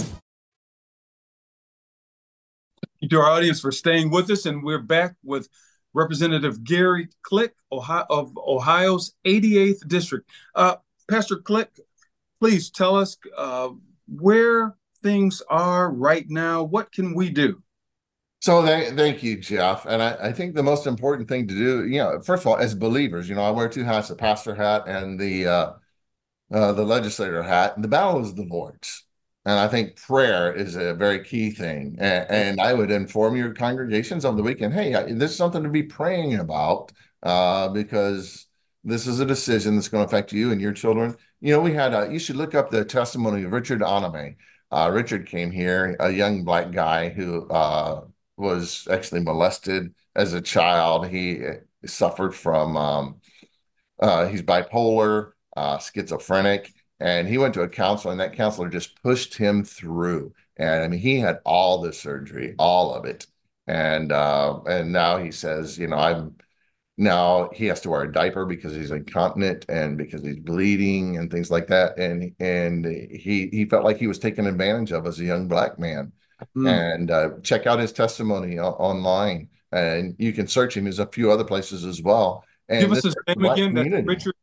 Thank 2.81 3.01
you 3.01 3.09
to 3.09 3.19
our 3.19 3.29
audience 3.29 3.61
for 3.61 3.71
staying 3.71 4.09
with 4.09 4.31
us, 4.31 4.47
and 4.47 4.63
we're 4.63 4.79
back 4.79 5.15
with 5.23 5.47
Representative 5.93 6.63
Gary 6.63 7.09
Click 7.21 7.53
Ohio, 7.71 8.05
of 8.09 8.35
Ohio's 8.37 9.13
88th 9.23 9.87
District. 9.87 10.27
Uh, 10.55 10.77
Pastor 11.07 11.35
Click, 11.35 11.69
please 12.43 12.69
tell 12.69 12.97
us 12.97 13.15
uh, 13.37 13.69
where 14.05 14.75
things 15.01 15.41
are 15.49 15.89
right 15.93 16.25
now. 16.27 16.61
What 16.61 16.91
can 16.91 17.15
we 17.15 17.29
do? 17.29 17.63
So 18.41 18.65
th- 18.65 18.95
thank 18.95 19.23
you, 19.23 19.37
Jeff. 19.37 19.85
And 19.85 20.03
I, 20.03 20.17
I, 20.21 20.33
think 20.33 20.53
the 20.53 20.61
most 20.61 20.85
important 20.85 21.29
thing 21.29 21.47
to 21.47 21.53
do, 21.53 21.87
you 21.87 21.99
know, 21.99 22.19
first 22.19 22.43
of 22.43 22.47
all, 22.47 22.57
as 22.57 22.75
believers, 22.75 23.29
you 23.29 23.35
know, 23.35 23.43
I 23.43 23.51
wear 23.51 23.69
two 23.69 23.85
hats: 23.85 24.09
the 24.09 24.15
pastor 24.15 24.53
hat 24.53 24.83
and 24.87 25.17
the 25.17 25.47
uh, 25.47 25.71
uh, 26.53 26.73
the 26.73 26.83
legislator 26.83 27.41
hat. 27.41 27.75
And 27.75 27.83
the 27.83 27.87
battle 27.87 28.21
is 28.21 28.33
the 28.33 28.43
Lord's, 28.43 29.05
and 29.45 29.57
I 29.57 29.69
think 29.69 29.95
prayer 29.95 30.53
is 30.53 30.75
a 30.75 30.93
very 30.93 31.23
key 31.23 31.49
thing. 31.51 31.95
And, 31.97 32.29
and 32.29 32.59
I 32.59 32.73
would 32.73 32.91
inform 32.91 33.37
your 33.37 33.53
congregations 33.53 34.25
on 34.25 34.35
the 34.35 34.43
weekend, 34.43 34.73
hey, 34.73 34.91
this 35.13 35.31
is 35.31 35.37
something 35.37 35.63
to 35.63 35.69
be 35.69 35.83
praying 35.83 36.39
about 36.39 36.91
uh, 37.23 37.69
because 37.69 38.47
this 38.83 39.07
is 39.07 39.21
a 39.21 39.25
decision 39.25 39.75
that's 39.75 39.87
going 39.87 40.05
to 40.05 40.07
affect 40.13 40.33
you 40.33 40.51
and 40.51 40.59
your 40.59 40.73
children 40.73 41.15
you 41.43 41.51
know, 41.51 41.59
we 41.59 41.73
had, 41.73 41.93
a, 41.93 42.09
you 42.09 42.19
should 42.19 42.37
look 42.37 42.55
up 42.55 42.71
the 42.71 42.85
testimony 42.85 43.43
of 43.43 43.51
Richard 43.51 43.81
Aname. 43.81 44.37
Uh, 44.71 44.89
Richard 44.93 45.27
came 45.27 45.51
here, 45.51 45.97
a 45.99 46.09
young 46.09 46.45
black 46.45 46.71
guy 46.71 47.09
who 47.09 47.49
uh, 47.49 48.05
was 48.37 48.87
actually 48.89 49.19
molested 49.19 49.93
as 50.15 50.31
a 50.31 50.39
child. 50.39 51.09
He 51.09 51.45
uh, 51.45 51.55
suffered 51.85 52.33
from, 52.33 52.77
um, 52.77 53.21
uh, 53.99 54.27
he's 54.27 54.41
bipolar, 54.41 55.31
uh, 55.57 55.79
schizophrenic, 55.79 56.73
and 57.01 57.27
he 57.27 57.37
went 57.37 57.55
to 57.55 57.61
a 57.63 57.67
counselor, 57.67 58.13
and 58.13 58.21
that 58.21 58.37
counselor 58.37 58.69
just 58.69 59.03
pushed 59.03 59.35
him 59.35 59.65
through. 59.65 60.33
And 60.55 60.81
I 60.81 60.87
mean, 60.87 61.01
he 61.01 61.19
had 61.19 61.39
all 61.43 61.81
the 61.81 61.91
surgery, 61.91 62.55
all 62.57 62.93
of 62.93 63.03
it. 63.03 63.27
And 63.67 64.13
uh, 64.13 64.61
and 64.65 64.93
now 64.93 65.17
he 65.17 65.31
says, 65.31 65.77
you 65.77 65.87
know, 65.87 65.97
I'm 65.97 66.35
now 66.97 67.49
he 67.53 67.65
has 67.67 67.81
to 67.81 67.89
wear 67.89 68.03
a 68.03 68.11
diaper 68.11 68.45
because 68.45 68.75
he's 68.75 68.91
incontinent 68.91 69.65
and 69.67 69.97
because 69.97 70.21
he's 70.23 70.39
bleeding 70.39 71.17
and 71.17 71.31
things 71.31 71.49
like 71.49 71.67
that. 71.67 71.97
And 71.97 72.35
and 72.39 72.85
he 72.85 73.49
he 73.51 73.65
felt 73.65 73.83
like 73.83 73.97
he 73.97 74.07
was 74.07 74.19
taken 74.19 74.45
advantage 74.45 74.91
of 74.91 75.07
as 75.07 75.19
a 75.19 75.25
young 75.25 75.47
black 75.47 75.79
man. 75.79 76.11
Mm. 76.55 76.93
And 76.93 77.11
uh, 77.11 77.29
check 77.41 77.65
out 77.67 77.79
his 77.79 77.93
testimony 77.93 78.59
online, 78.59 79.49
and 79.71 80.15
you 80.19 80.33
can 80.33 80.47
search 80.47 80.75
him. 80.75 80.83
There's 80.83 80.99
a 80.99 81.07
few 81.07 81.31
other 81.31 81.45
places 81.45 81.85
as 81.85 82.01
well. 82.01 82.43
And 82.67 82.81
Give 82.81 82.91
us 82.91 83.03
his 83.03 83.15
name 83.27 83.45
again, 83.45 84.05
Richard. 84.05 84.35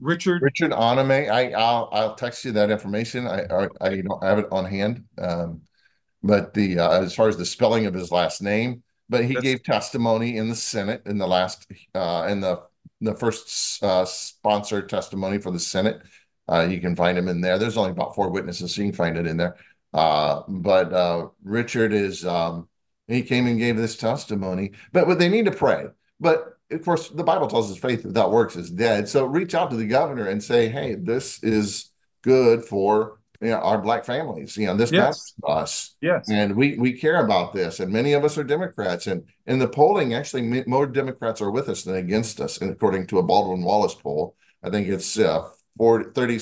Richard 0.00 0.42
Richard 0.42 0.72
Aname. 0.72 1.30
I 1.30 1.52
I'll 1.52 1.88
I'll 1.92 2.14
text 2.14 2.44
you 2.44 2.52
that 2.52 2.70
information. 2.70 3.26
I 3.26 3.42
I, 3.42 3.68
I 3.80 4.00
don't 4.00 4.22
have 4.22 4.38
it 4.38 4.46
on 4.50 4.64
hand. 4.64 5.04
Um, 5.18 5.62
but 6.22 6.54
the 6.54 6.78
uh, 6.78 7.02
as 7.02 7.14
far 7.14 7.28
as 7.28 7.36
the 7.36 7.46
spelling 7.46 7.86
of 7.86 7.94
his 7.94 8.10
last 8.10 8.42
name, 8.42 8.82
but 9.08 9.24
he 9.24 9.34
That's... 9.34 9.44
gave 9.44 9.62
testimony 9.62 10.36
in 10.36 10.48
the 10.48 10.54
Senate 10.54 11.02
in 11.06 11.18
the 11.18 11.26
last 11.26 11.70
uh, 11.94 12.26
in 12.28 12.40
the 12.40 12.62
the 13.00 13.14
first 13.14 13.82
uh, 13.82 14.04
sponsored 14.04 14.88
testimony 14.88 15.38
for 15.38 15.50
the 15.50 15.60
Senate. 15.60 16.02
Uh, 16.48 16.66
you 16.68 16.80
can 16.80 16.94
find 16.94 17.18
him 17.18 17.28
in 17.28 17.40
there. 17.40 17.58
There's 17.58 17.76
only 17.76 17.90
about 17.90 18.14
four 18.14 18.30
witnesses, 18.30 18.74
so 18.74 18.82
you 18.82 18.88
can 18.88 18.96
find 18.96 19.18
it 19.18 19.26
in 19.26 19.36
there. 19.36 19.56
Uh, 19.92 20.42
but 20.48 20.92
uh, 20.92 21.28
Richard 21.42 21.92
is 21.92 22.24
um, 22.24 22.68
he 23.08 23.22
came 23.22 23.46
and 23.46 23.58
gave 23.58 23.76
this 23.76 23.96
testimony. 23.96 24.72
But, 24.92 25.06
but 25.06 25.18
they 25.18 25.28
need 25.28 25.46
to 25.46 25.52
pray. 25.52 25.86
But 26.20 26.56
of 26.70 26.84
course, 26.84 27.08
the 27.08 27.24
Bible 27.24 27.46
tells 27.46 27.70
us 27.70 27.78
faith 27.78 28.04
without 28.04 28.32
works 28.32 28.56
is 28.56 28.70
dead. 28.70 29.08
So 29.08 29.24
reach 29.24 29.54
out 29.54 29.70
to 29.70 29.76
the 29.76 29.86
governor 29.86 30.26
and 30.26 30.42
say, 30.42 30.68
hey, 30.68 30.94
this 30.94 31.42
is 31.42 31.90
good 32.22 32.64
for 32.64 33.18
you 33.40 33.50
know, 33.50 33.58
our 33.58 33.78
black 33.78 34.04
families. 34.04 34.56
You 34.56 34.66
know, 34.66 34.76
this 34.76 34.92
yes. 34.92 35.00
matters 35.00 35.34
to 35.40 35.46
us. 35.46 35.96
Yes. 36.00 36.30
And 36.30 36.56
we 36.56 36.78
we 36.78 36.92
care 36.92 37.24
about 37.24 37.52
this. 37.52 37.80
And 37.80 37.92
many 37.92 38.12
of 38.12 38.24
us 38.24 38.38
are 38.38 38.44
Democrats. 38.44 39.06
And 39.06 39.24
in 39.46 39.58
the 39.58 39.68
polling, 39.68 40.14
actually, 40.14 40.64
more 40.66 40.86
Democrats 40.86 41.40
are 41.40 41.50
with 41.50 41.68
us 41.68 41.82
than 41.82 41.96
against 41.96 42.40
us. 42.40 42.58
And 42.58 42.70
according 42.70 43.06
to 43.08 43.18
a 43.18 43.22
Baldwin 43.22 43.62
Wallace 43.62 43.94
poll, 43.94 44.36
I 44.62 44.70
think 44.70 44.88
it's 44.88 45.18
uh, 45.18 45.48
40, 45.78 46.10
30, 46.14 46.38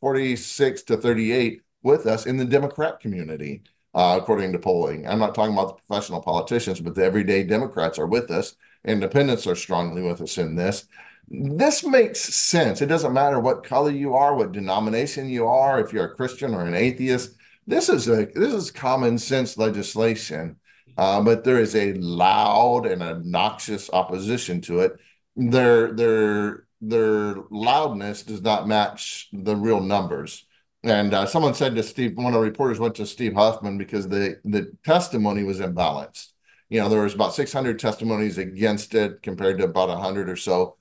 46 0.00 0.82
to 0.82 0.96
38 0.96 1.62
with 1.82 2.06
us 2.06 2.26
in 2.26 2.36
the 2.36 2.44
Democrat 2.44 3.00
community, 3.00 3.62
uh, 3.94 4.18
according 4.20 4.52
to 4.52 4.58
polling. 4.58 5.06
I'm 5.06 5.18
not 5.18 5.34
talking 5.34 5.54
about 5.54 5.68
the 5.68 5.82
professional 5.86 6.20
politicians, 6.20 6.80
but 6.80 6.94
the 6.94 7.04
everyday 7.04 7.42
Democrats 7.42 7.98
are 7.98 8.06
with 8.06 8.30
us. 8.30 8.56
Independents 8.84 9.46
are 9.46 9.54
strongly 9.54 10.02
with 10.02 10.20
us 10.20 10.38
in 10.38 10.54
this. 10.54 10.86
This 11.30 11.84
makes 11.84 12.20
sense. 12.20 12.82
It 12.82 12.86
doesn't 12.86 13.12
matter 13.12 13.38
what 13.38 13.62
color 13.62 13.90
you 13.90 14.14
are, 14.14 14.34
what 14.34 14.50
denomination 14.52 15.28
you 15.28 15.46
are, 15.46 15.78
if 15.78 15.92
you're 15.92 16.06
a 16.06 16.14
Christian 16.16 16.54
or 16.54 16.64
an 16.64 16.74
atheist. 16.74 17.36
This 17.66 17.88
is 17.88 18.08
a 18.08 18.26
this 18.34 18.52
is 18.52 18.72
common 18.72 19.16
sense 19.16 19.56
legislation, 19.56 20.56
uh, 20.96 21.20
but 21.22 21.44
there 21.44 21.60
is 21.60 21.76
a 21.76 21.92
loud 21.94 22.84
and 22.86 23.00
obnoxious 23.02 23.88
opposition 23.92 24.60
to 24.62 24.80
it. 24.80 24.96
Their 25.36 25.92
their 25.92 26.66
their 26.80 27.36
loudness 27.50 28.24
does 28.24 28.42
not 28.42 28.66
match 28.66 29.28
the 29.32 29.54
real 29.54 29.80
numbers. 29.80 30.46
And 30.82 31.14
uh, 31.14 31.26
someone 31.26 31.54
said 31.54 31.76
to 31.76 31.82
Steve, 31.82 32.16
one 32.16 32.28
of 32.28 32.32
the 32.32 32.40
reporters 32.40 32.80
went 32.80 32.96
to 32.96 33.06
Steve 33.06 33.34
Huffman 33.34 33.78
because 33.78 34.08
the 34.08 34.40
the 34.44 34.72
testimony 34.84 35.44
was 35.44 35.60
imbalanced 35.60 36.32
you 36.68 36.78
know, 36.80 36.88
there 36.88 37.02
was 37.02 37.14
about 37.14 37.34
600 37.34 37.78
testimonies 37.80 38.38
against 38.38 38.94
it 38.94 39.22
compared 39.22 39.58
to 39.58 39.64
about 39.64 39.88
100 39.88 40.28
or 40.28 40.36
so 40.36 40.76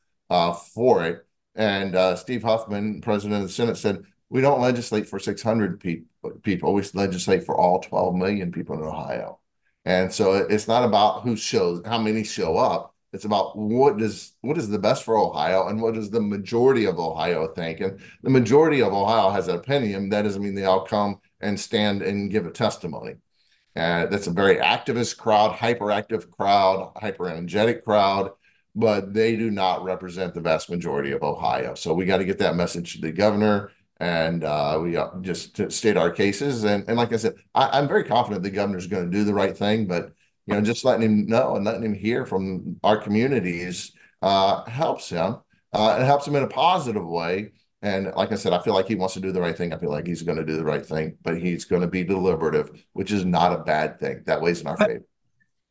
for 0.54 1.06
it. 1.06 1.26
And 1.56 1.96
uh, 1.96 2.16
Steve 2.16 2.44
Huffman, 2.44 3.02
president 3.02 3.42
of 3.42 3.48
the 3.48 3.54
Senate, 3.54 3.78
said, 3.78 4.04
we 4.30 4.42
don't 4.42 4.62
legislate 4.62 5.08
for 5.08 5.20
600 5.20 5.80
pe- 5.80 6.02
people. 6.44 6.74
We 6.74 6.84
legislate 6.94 7.46
for 7.46 7.58
all 7.58 7.80
12 7.80 8.16
million 8.16 8.52
people 8.52 8.76
in 8.76 8.84
Ohio. 8.84 9.40
And 9.86 10.14
so 10.14 10.34
it's 10.34 10.68
not 10.68 10.84
about 10.84 11.24
who 11.24 11.36
shows, 11.36 11.82
how 11.86 12.00
many 12.00 12.24
show 12.24 12.58
up. 12.58 12.96
It's 13.12 13.26
about 13.26 13.58
what 13.58 13.98
does 13.98 14.34
what 14.42 14.60
is 14.60 14.70
the 14.70 14.78
best 14.78 15.04
for 15.04 15.18
Ohio 15.18 15.68
and 15.68 15.82
what 15.82 15.96
does 15.96 16.12
the 16.12 16.22
majority 16.22 16.86
of 16.86 17.00
Ohio 17.00 17.48
think. 17.48 17.80
And 17.80 18.00
the 18.22 18.30
majority 18.30 18.82
of 18.82 18.94
Ohio 18.94 19.32
has 19.32 19.48
an 19.48 19.56
opinion. 19.56 20.10
That 20.10 20.22
doesn't 20.22 20.44
mean 20.44 20.54
they 20.54 20.66
all 20.66 20.86
come 20.86 21.20
and 21.42 21.60
stand 21.60 22.04
and 22.04 22.30
give 22.30 22.46
a 22.46 22.52
testimony. 22.52 23.16
Uh, 23.76 24.06
that's 24.08 24.28
a 24.28 24.32
very 24.32 24.58
activist 24.58 25.18
crowd, 25.18 25.58
hyperactive 25.58 26.30
crowd, 26.30 26.92
hyper 26.98 27.30
energetic 27.30 27.84
crowd, 27.84 28.32
but 28.80 29.14
they 29.14 29.36
do 29.36 29.52
not 29.52 29.84
represent 29.84 30.34
the 30.34 30.42
vast 30.42 30.70
majority 30.70 31.12
of 31.12 31.24
Ohio. 31.24 31.76
So 31.76 31.94
we 31.94 32.06
got 32.06 32.18
to 32.18 32.26
get 32.26 32.40
that 32.40 32.56
message 32.56 32.96
to 32.96 33.02
the 33.02 33.12
governor 33.12 33.72
and 34.00 34.44
uh, 34.44 34.80
we 34.82 34.96
uh, 34.96 35.10
just 35.22 35.72
state 35.72 35.98
our 35.98 36.10
cases. 36.10 36.64
And, 36.64 36.88
and 36.88 36.98
like 36.98 37.12
I 37.12 37.18
said, 37.18 37.36
I, 37.54 37.78
am 37.80 37.88
very 37.88 38.04
confident 38.04 38.44
the 38.44 38.50
governor's 38.50 38.88
going 38.88 39.06
to 39.06 39.18
do 39.18 39.24
the 39.24 39.34
right 39.34 39.56
thing, 39.56 39.88
but 39.88 40.14
you 40.46 40.54
know, 40.56 40.62
just 40.62 40.86
letting 40.86 41.04
him 41.04 41.26
know 41.28 41.56
and 41.56 41.66
letting 41.66 41.84
him 41.84 41.94
hear 41.94 42.26
from 42.26 42.80
our 42.84 42.98
communities 42.98 43.92
uh, 44.22 44.64
helps 44.66 45.10
him. 45.10 45.38
Uh, 45.74 45.98
it 46.00 46.06
helps 46.06 46.26
him 46.26 46.36
in 46.36 46.44
a 46.44 46.48
positive 46.48 47.06
way 47.06 47.52
and 47.82 48.12
like 48.16 48.32
I 48.32 48.36
said, 48.36 48.52
I 48.52 48.62
feel 48.62 48.74
like 48.74 48.88
he 48.88 48.96
wants 48.96 49.14
to 49.14 49.22
do 49.22 49.32
the 49.32 49.40
right 49.40 49.58
thing. 49.58 49.74
I 49.74 49.78
feel 49.78 49.90
like 49.90 50.06
he's 50.06 50.22
going 50.22 50.38
to 50.38 50.46
do 50.46 50.58
the 50.58 50.66
right 50.66 50.86
thing, 50.86 51.18
but 51.24 51.38
he's 51.38 51.64
going 51.64 51.82
to 51.82 51.88
be 51.88 52.04
deliberative, 52.04 52.72
which 52.94 53.12
is 53.12 53.24
not 53.24 53.54
a 53.54 53.64
bad 53.64 54.00
thing. 54.00 54.24
That 54.26 54.42
weighs 54.42 54.62
in 54.62 54.68
our 54.68 54.78
favor. 54.78 55.04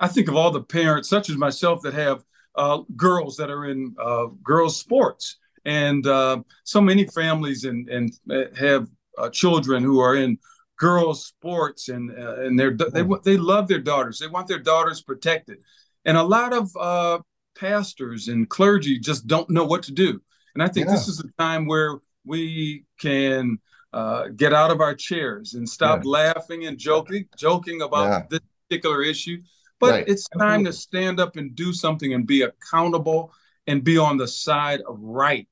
I 0.00 0.08
think 0.08 0.28
of 0.28 0.36
all 0.36 0.50
the 0.50 0.62
parents, 0.62 1.08
such 1.08 1.28
as 1.28 1.36
myself, 1.36 1.82
that 1.82 1.92
have 1.94 2.24
uh, 2.58 2.82
girls 2.96 3.36
that 3.36 3.50
are 3.50 3.66
in 3.66 3.94
uh, 3.98 4.26
girls' 4.42 4.78
sports, 4.78 5.38
and 5.64 6.06
uh, 6.06 6.42
so 6.64 6.80
many 6.80 7.06
families 7.06 7.64
and 7.64 7.88
and 7.88 8.12
have 8.56 8.88
uh, 9.16 9.30
children 9.30 9.82
who 9.82 10.00
are 10.00 10.16
in 10.16 10.38
girls' 10.78 11.24
sports, 11.24 11.88
and 11.88 12.10
uh, 12.10 12.42
and 12.42 12.58
they're 12.58 12.76
they 12.76 13.02
hmm. 13.02 13.14
they 13.24 13.38
love 13.38 13.68
their 13.68 13.80
daughters. 13.80 14.18
They 14.18 14.26
want 14.26 14.48
their 14.48 14.58
daughters 14.58 15.00
protected, 15.00 15.58
and 16.04 16.16
a 16.18 16.22
lot 16.22 16.52
of 16.52 16.70
uh, 16.76 17.18
pastors 17.58 18.28
and 18.28 18.48
clergy 18.48 18.98
just 18.98 19.26
don't 19.26 19.48
know 19.48 19.64
what 19.64 19.84
to 19.84 19.92
do 19.92 20.20
and 20.58 20.62
I 20.64 20.72
think 20.72 20.88
yeah. 20.88 20.94
this 20.94 21.06
is 21.06 21.20
a 21.20 21.28
time 21.40 21.66
where 21.66 22.00
we 22.26 22.84
can 22.98 23.58
uh, 23.92 24.24
get 24.34 24.52
out 24.52 24.72
of 24.72 24.80
our 24.80 24.92
chairs 24.92 25.54
and 25.54 25.68
stop 25.68 26.02
yeah. 26.02 26.10
laughing 26.10 26.66
and 26.66 26.76
joking, 26.76 27.26
joking 27.36 27.82
about 27.82 28.08
yeah. 28.08 28.22
this 28.28 28.40
particular 28.68 29.02
issue. 29.02 29.40
But 29.80 29.90
right. 29.90 30.08
it's 30.08 30.28
time 30.28 30.64
to 30.64 30.72
stand 30.72 31.20
up 31.20 31.36
and 31.36 31.54
do 31.54 31.72
something 31.72 32.12
and 32.12 32.26
be 32.26 32.42
accountable 32.42 33.32
and 33.66 33.84
be 33.84 33.98
on 33.98 34.16
the 34.16 34.26
side 34.26 34.80
of 34.88 34.98
right. 35.00 35.48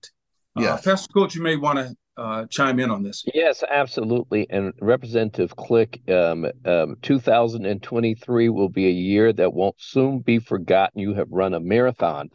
Uh, 0.57 0.63
yes. 0.63 0.87
Uh, 0.87 0.91
Pastor 0.91 1.13
Coates, 1.13 1.35
you 1.35 1.43
may 1.43 1.57
want 1.57 1.79
to 1.79 1.97
uh, 2.17 2.47
chime 2.47 2.81
in 2.81 2.91
on 2.91 3.03
this. 3.03 3.25
Yes, 3.35 3.63
absolutely. 3.69 4.47
And 4.49 4.73
Representative 4.81 5.55
Click, 5.55 6.01
um, 6.09 6.47
um, 6.65 6.97
2023 7.03 8.49
will 8.49 8.69
be 8.69 8.87
a 8.87 8.91
year 8.91 9.33
that 9.33 9.53
won't 9.53 9.77
soon 9.79 10.21
be 10.21 10.39
forgotten. 10.39 11.01
You 11.01 11.15
have 11.15 11.29
run 11.31 11.55
a 11.55 11.61
marathon 11.61 12.31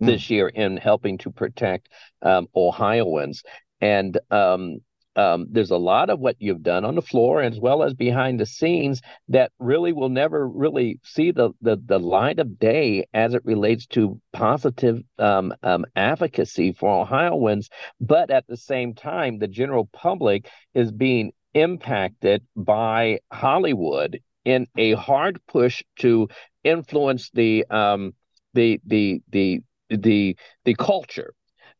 Mm. 0.00 0.06
this 0.06 0.30
year 0.30 0.48
in 0.48 0.76
helping 0.76 1.18
to 1.18 1.30
protect 1.30 1.88
um, 2.22 2.48
Ohioans. 2.56 3.42
And 3.80 4.18
um, 4.30 4.78
um, 5.16 5.46
there's 5.50 5.70
a 5.70 5.76
lot 5.76 6.10
of 6.10 6.20
what 6.20 6.36
you've 6.38 6.62
done 6.62 6.84
on 6.84 6.94
the 6.94 7.02
floor 7.02 7.42
as 7.42 7.58
well 7.58 7.82
as 7.82 7.94
behind 7.94 8.38
the 8.38 8.46
scenes 8.46 9.00
that 9.28 9.52
really 9.58 9.92
will 9.92 10.08
never 10.08 10.48
really 10.48 11.00
see 11.02 11.30
the 11.30 11.50
the, 11.60 11.76
the 11.84 11.98
light 11.98 12.38
of 12.38 12.58
day 12.58 13.06
as 13.12 13.34
it 13.34 13.44
relates 13.44 13.86
to 13.86 14.20
positive 14.32 15.02
um, 15.18 15.52
um, 15.62 15.84
advocacy 15.96 16.72
for 16.72 17.02
Ohioans. 17.02 17.68
But 18.00 18.30
at 18.30 18.46
the 18.46 18.56
same 18.56 18.94
time, 18.94 19.38
the 19.38 19.48
general 19.48 19.88
public 19.92 20.48
is 20.74 20.92
being 20.92 21.32
impacted 21.54 22.44
by 22.54 23.18
Hollywood 23.32 24.20
in 24.44 24.66
a 24.76 24.94
hard 24.94 25.40
push 25.46 25.82
to 25.98 26.28
influence 26.64 27.30
the 27.30 27.66
um, 27.70 28.14
the 28.54 28.80
the 28.86 29.22
the 29.30 29.60
the 29.88 30.36
the 30.64 30.74
culture. 30.74 31.34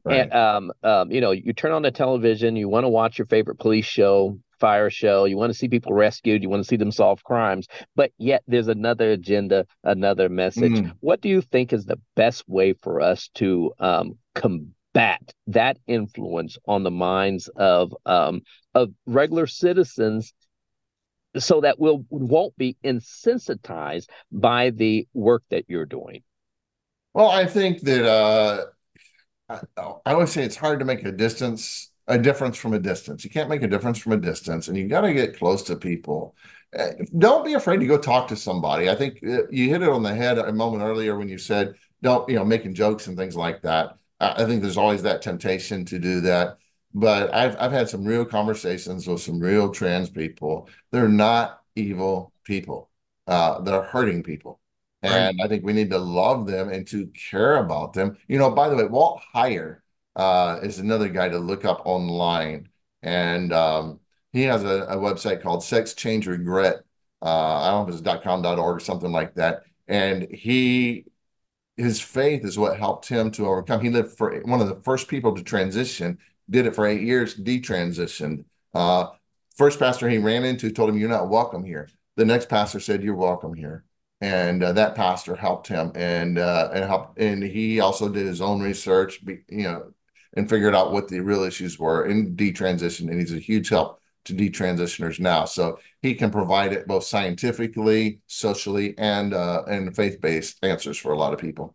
Right. 0.04 0.20
And 0.20 0.32
um, 0.32 0.72
um, 0.82 1.10
you 1.10 1.20
know, 1.20 1.32
you 1.32 1.52
turn 1.52 1.72
on 1.72 1.82
the 1.82 1.90
television, 1.90 2.56
you 2.56 2.68
want 2.68 2.84
to 2.84 2.88
watch 2.88 3.18
your 3.18 3.26
favorite 3.26 3.58
police 3.58 3.84
show, 3.84 4.38
fire 4.58 4.90
show, 4.90 5.24
you 5.24 5.36
want 5.36 5.52
to 5.52 5.58
see 5.58 5.68
people 5.68 5.92
rescued, 5.92 6.42
you 6.42 6.48
want 6.48 6.62
to 6.62 6.68
see 6.68 6.76
them 6.76 6.92
solve 6.92 7.22
crimes, 7.24 7.66
but 7.96 8.12
yet 8.18 8.42
there's 8.46 8.68
another 8.68 9.10
agenda, 9.10 9.66
another 9.84 10.28
message. 10.28 10.72
Mm. 10.72 10.92
What 11.00 11.20
do 11.20 11.28
you 11.28 11.40
think 11.40 11.72
is 11.72 11.84
the 11.84 11.98
best 12.14 12.48
way 12.48 12.74
for 12.82 13.00
us 13.00 13.28
to 13.34 13.72
um, 13.78 14.18
combat 14.34 15.32
that 15.48 15.78
influence 15.86 16.56
on 16.66 16.82
the 16.82 16.90
minds 16.90 17.48
of 17.56 17.94
um, 18.06 18.42
of 18.74 18.92
regular 19.06 19.46
citizens 19.46 20.32
so 21.36 21.60
that 21.60 21.78
we'll 21.78 22.04
won't 22.10 22.56
be 22.56 22.76
insensitized 22.84 24.08
by 24.32 24.70
the 24.70 25.06
work 25.14 25.42
that 25.50 25.64
you're 25.68 25.86
doing? 25.86 26.22
Well, 27.14 27.30
I 27.30 27.46
think 27.46 27.80
that 27.82 28.06
uh, 28.06 28.66
I, 29.50 29.60
I 30.06 30.12
always 30.12 30.30
say 30.30 30.44
it's 30.44 30.56
hard 30.56 30.78
to 30.78 30.84
make 30.84 31.04
a 31.04 31.12
distance, 31.12 31.90
a 32.06 32.18
difference 32.18 32.56
from 32.56 32.72
a 32.74 32.78
distance. 32.78 33.24
You 33.24 33.30
can't 33.30 33.48
make 33.48 33.62
a 33.62 33.68
difference 33.68 33.98
from 33.98 34.12
a 34.12 34.16
distance, 34.16 34.68
and 34.68 34.76
you 34.76 34.88
got 34.88 35.02
to 35.02 35.12
get 35.12 35.36
close 35.36 35.62
to 35.64 35.76
people. 35.76 36.36
Uh, 36.76 36.90
don't 37.18 37.44
be 37.44 37.54
afraid 37.54 37.80
to 37.80 37.86
go 37.86 37.98
talk 37.98 38.28
to 38.28 38.36
somebody. 38.36 38.88
I 38.88 38.94
think 38.94 39.18
uh, 39.24 39.48
you 39.50 39.68
hit 39.68 39.82
it 39.82 39.88
on 39.88 40.02
the 40.02 40.14
head 40.14 40.38
a 40.38 40.52
moment 40.52 40.84
earlier 40.84 41.16
when 41.18 41.28
you 41.28 41.38
said 41.38 41.74
don't, 42.02 42.28
you 42.28 42.36
know, 42.36 42.44
making 42.44 42.74
jokes 42.74 43.08
and 43.08 43.16
things 43.16 43.36
like 43.36 43.62
that. 43.62 43.96
I 44.20 44.44
think 44.44 44.62
there's 44.62 44.76
always 44.76 45.02
that 45.02 45.22
temptation 45.22 45.84
to 45.86 45.98
do 45.98 46.20
that. 46.22 46.58
But 46.94 47.34
I've 47.34 47.56
I've 47.58 47.72
had 47.72 47.88
some 47.88 48.04
real 48.04 48.24
conversations 48.24 49.06
with 49.06 49.20
some 49.20 49.40
real 49.40 49.70
trans 49.70 50.10
people. 50.10 50.68
They're 50.92 51.08
not 51.08 51.60
evil 51.74 52.32
people. 52.44 52.90
Uh, 53.26 53.60
they're 53.60 53.82
hurting 53.82 54.22
people 54.22 54.59
and. 55.02 55.40
I 55.42 55.48
think 55.48 55.64
we 55.64 55.72
need 55.72 55.90
to 55.90 55.98
love 55.98 56.46
them 56.46 56.68
and 56.68 56.86
to 56.88 57.06
care 57.30 57.56
about 57.56 57.92
them. 57.92 58.18
You 58.28 58.38
know, 58.38 58.50
by 58.50 58.68
the 58.68 58.76
way, 58.76 58.84
Walt 58.84 59.22
Heyer 59.34 59.78
uh, 60.16 60.60
is 60.62 60.78
another 60.78 61.08
guy 61.08 61.28
to 61.28 61.38
look 61.38 61.64
up 61.64 61.82
online, 61.84 62.68
and 63.02 63.52
um, 63.52 64.00
he 64.32 64.42
has 64.42 64.64
a, 64.64 64.84
a, 64.84 64.96
website 64.96 65.42
called 65.42 65.64
Sex 65.64 65.94
Change 65.94 66.26
Regret. 66.26 66.82
Uh, 67.22 67.58
I 67.60 67.70
don't 67.70 67.82
know 67.82 67.88
if 67.88 67.94
it's 67.94 68.02
dot 68.02 68.22
.com.org 68.22 68.76
or 68.76 68.80
something 68.80 69.12
like 69.12 69.34
that. 69.34 69.62
And 69.88 70.22
he, 70.30 71.06
his 71.76 72.00
faith 72.00 72.44
is 72.44 72.58
what 72.58 72.78
helped 72.78 73.08
him 73.08 73.30
to 73.32 73.46
overcome. 73.46 73.80
He 73.80 73.90
lived 73.90 74.16
for 74.16 74.40
one 74.42 74.60
of 74.60 74.68
the 74.68 74.80
first 74.82 75.08
people 75.08 75.34
to 75.34 75.42
transition. 75.42 76.18
Did 76.48 76.66
it 76.66 76.74
for 76.74 76.86
eight 76.86 77.02
years, 77.02 77.36
detransitioned. 77.36 78.44
Uh, 78.74 79.08
first 79.56 79.78
pastor 79.78 80.08
he 80.08 80.18
ran 80.18 80.44
into 80.44 80.70
told 80.70 80.90
him, 80.90 80.98
"You're 80.98 81.08
not 81.08 81.28
welcome 81.28 81.64
here." 81.64 81.88
The 82.16 82.24
next 82.24 82.48
pastor 82.48 82.80
said, 82.80 83.02
"You're 83.02 83.14
welcome 83.14 83.54
here." 83.54 83.84
And 84.20 84.62
uh, 84.62 84.72
that 84.72 84.94
pastor 84.94 85.34
helped 85.34 85.66
him 85.66 85.92
and 85.94 86.38
uh, 86.38 86.70
and 86.72 86.84
helped 86.84 87.18
and 87.18 87.42
he 87.42 87.80
also 87.80 88.08
did 88.08 88.26
his 88.26 88.40
own 88.40 88.60
research 88.60 89.24
be, 89.24 89.38
you 89.48 89.64
know 89.64 89.92
and 90.34 90.48
figured 90.48 90.74
out 90.74 90.92
what 90.92 91.08
the 91.08 91.20
real 91.20 91.42
issues 91.42 91.78
were 91.78 92.06
in 92.06 92.36
detransition 92.36 93.08
and 93.10 93.18
he's 93.18 93.34
a 93.34 93.38
huge 93.38 93.68
help 93.68 94.00
to 94.24 94.34
detransitioners 94.34 95.18
now 95.18 95.44
so 95.44 95.78
he 96.02 96.14
can 96.14 96.30
provide 96.30 96.72
it 96.72 96.86
both 96.86 97.04
scientifically 97.04 98.20
socially 98.26 98.94
and 98.98 99.32
uh, 99.32 99.62
and 99.66 99.94
faith-based 99.96 100.58
answers 100.62 100.98
for 100.98 101.12
a 101.12 101.18
lot 101.18 101.32
of 101.32 101.40
people 101.40 101.74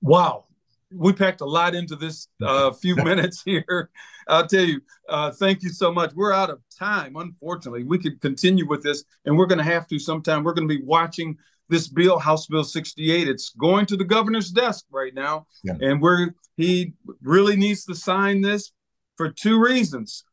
wow 0.00 0.44
we 0.92 1.12
packed 1.12 1.40
a 1.40 1.46
lot 1.46 1.74
into 1.74 1.96
this 1.96 2.28
uh, 2.42 2.72
few 2.82 2.96
minutes 2.96 3.42
here. 3.44 3.90
I'll 4.28 4.46
tell 4.46 4.64
you, 4.64 4.80
uh, 5.08 5.30
thank 5.32 5.62
you 5.62 5.70
so 5.70 5.92
much. 5.92 6.12
We're 6.14 6.32
out 6.32 6.50
of 6.50 6.60
time, 6.76 7.16
unfortunately. 7.16 7.84
We 7.84 7.98
could 7.98 8.20
continue 8.20 8.66
with 8.66 8.82
this, 8.82 9.04
and 9.24 9.36
we're 9.36 9.46
going 9.46 9.58
to 9.58 9.64
have 9.64 9.86
to 9.88 9.98
sometime. 9.98 10.42
We're 10.42 10.54
going 10.54 10.68
to 10.68 10.74
be 10.74 10.84
watching 10.84 11.36
this 11.68 11.88
bill, 11.88 12.18
House 12.18 12.46
Bill 12.46 12.64
68. 12.64 13.28
It's 13.28 13.50
going 13.50 13.86
to 13.86 13.96
the 13.96 14.04
governor's 14.04 14.50
desk 14.50 14.84
right 14.90 15.14
now, 15.14 15.46
yeah. 15.64 15.74
and 15.80 16.00
we're 16.00 16.30
he 16.56 16.94
really 17.22 17.56
needs 17.56 17.84
to 17.84 17.94
sign 17.94 18.40
this 18.40 18.72
for 19.16 19.30
two 19.30 19.60
reasons: 19.60 20.24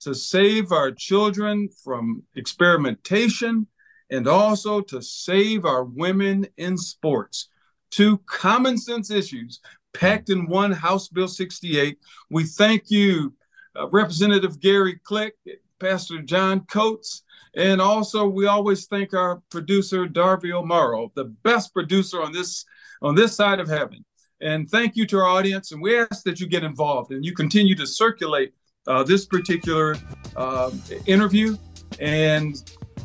to 0.00 0.14
save 0.14 0.72
our 0.72 0.90
children 0.90 1.68
from 1.82 2.22
experimentation, 2.34 3.66
and 4.10 4.28
also 4.28 4.80
to 4.80 5.02
save 5.02 5.64
our 5.64 5.84
women 5.84 6.46
in 6.56 6.76
sports. 6.76 7.48
Two 7.90 8.18
common 8.26 8.78
sense 8.78 9.10
issues 9.10 9.60
packed 9.92 10.30
in 10.30 10.46
one 10.46 10.72
House 10.72 11.08
Bill 11.08 11.28
68. 11.28 11.98
We 12.30 12.44
thank 12.44 12.90
you, 12.90 13.34
uh, 13.78 13.88
Representative 13.88 14.60
Gary 14.60 14.98
Click, 15.04 15.34
Pastor 15.78 16.22
John 16.22 16.60
Coates, 16.70 17.22
and 17.54 17.80
also 17.80 18.26
we 18.26 18.46
always 18.46 18.86
thank 18.86 19.14
our 19.14 19.42
producer 19.50 20.06
Darby 20.06 20.52
O'Morrow, 20.52 21.12
the 21.14 21.24
best 21.24 21.72
producer 21.72 22.22
on 22.22 22.32
this 22.32 22.64
on 23.02 23.14
this 23.14 23.34
side 23.34 23.60
of 23.60 23.68
heaven. 23.68 24.04
And 24.40 24.68
thank 24.68 24.96
you 24.96 25.06
to 25.06 25.18
our 25.18 25.28
audience, 25.28 25.72
and 25.72 25.80
we 25.80 25.98
ask 25.98 26.24
that 26.24 26.40
you 26.40 26.46
get 26.46 26.64
involved 26.64 27.12
and 27.12 27.24
you 27.24 27.32
continue 27.34 27.74
to 27.76 27.86
circulate 27.86 28.52
uh, 28.86 29.04
this 29.04 29.24
particular 29.24 29.96
uh, 30.36 30.70
interview. 31.06 31.56
And 32.00 32.56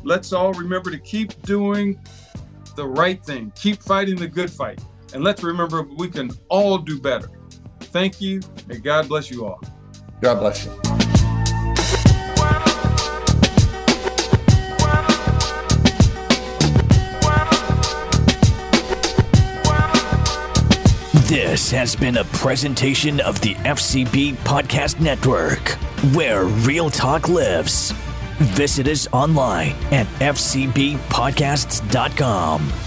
let's 0.03 0.33
all 0.33 0.53
remember 0.53 0.89
to 0.89 0.97
keep 0.97 1.39
doing 1.43 1.99
the 2.75 2.87
right 2.87 3.23
thing, 3.23 3.51
keep 3.55 3.81
fighting 3.83 4.15
the 4.15 4.27
good 4.27 4.49
fight. 4.49 4.81
And 5.13 5.23
let's 5.23 5.43
remember 5.43 5.83
we 5.83 6.09
can 6.09 6.31
all 6.49 6.77
do 6.77 6.99
better. 6.99 7.29
Thank 7.79 8.19
you, 8.19 8.41
and 8.69 8.83
God 8.83 9.07
bless 9.07 9.29
you 9.29 9.45
all. 9.45 9.61
God 10.21 10.39
bless 10.39 10.65
you. 10.65 11.06
This 21.27 21.69
has 21.71 21.93
been 21.93 22.15
a 22.15 22.23
presentation 22.23 23.19
of 23.19 23.41
the 23.41 23.55
FCB 23.55 24.35
Podcast 24.45 25.01
Network, 25.01 25.71
where 26.15 26.45
real 26.45 26.89
talk 26.89 27.27
lives. 27.27 27.91
Visit 28.39 28.87
us 28.87 29.09
online 29.11 29.71
at 29.91 30.07
fcbpodcasts.com. 30.21 32.86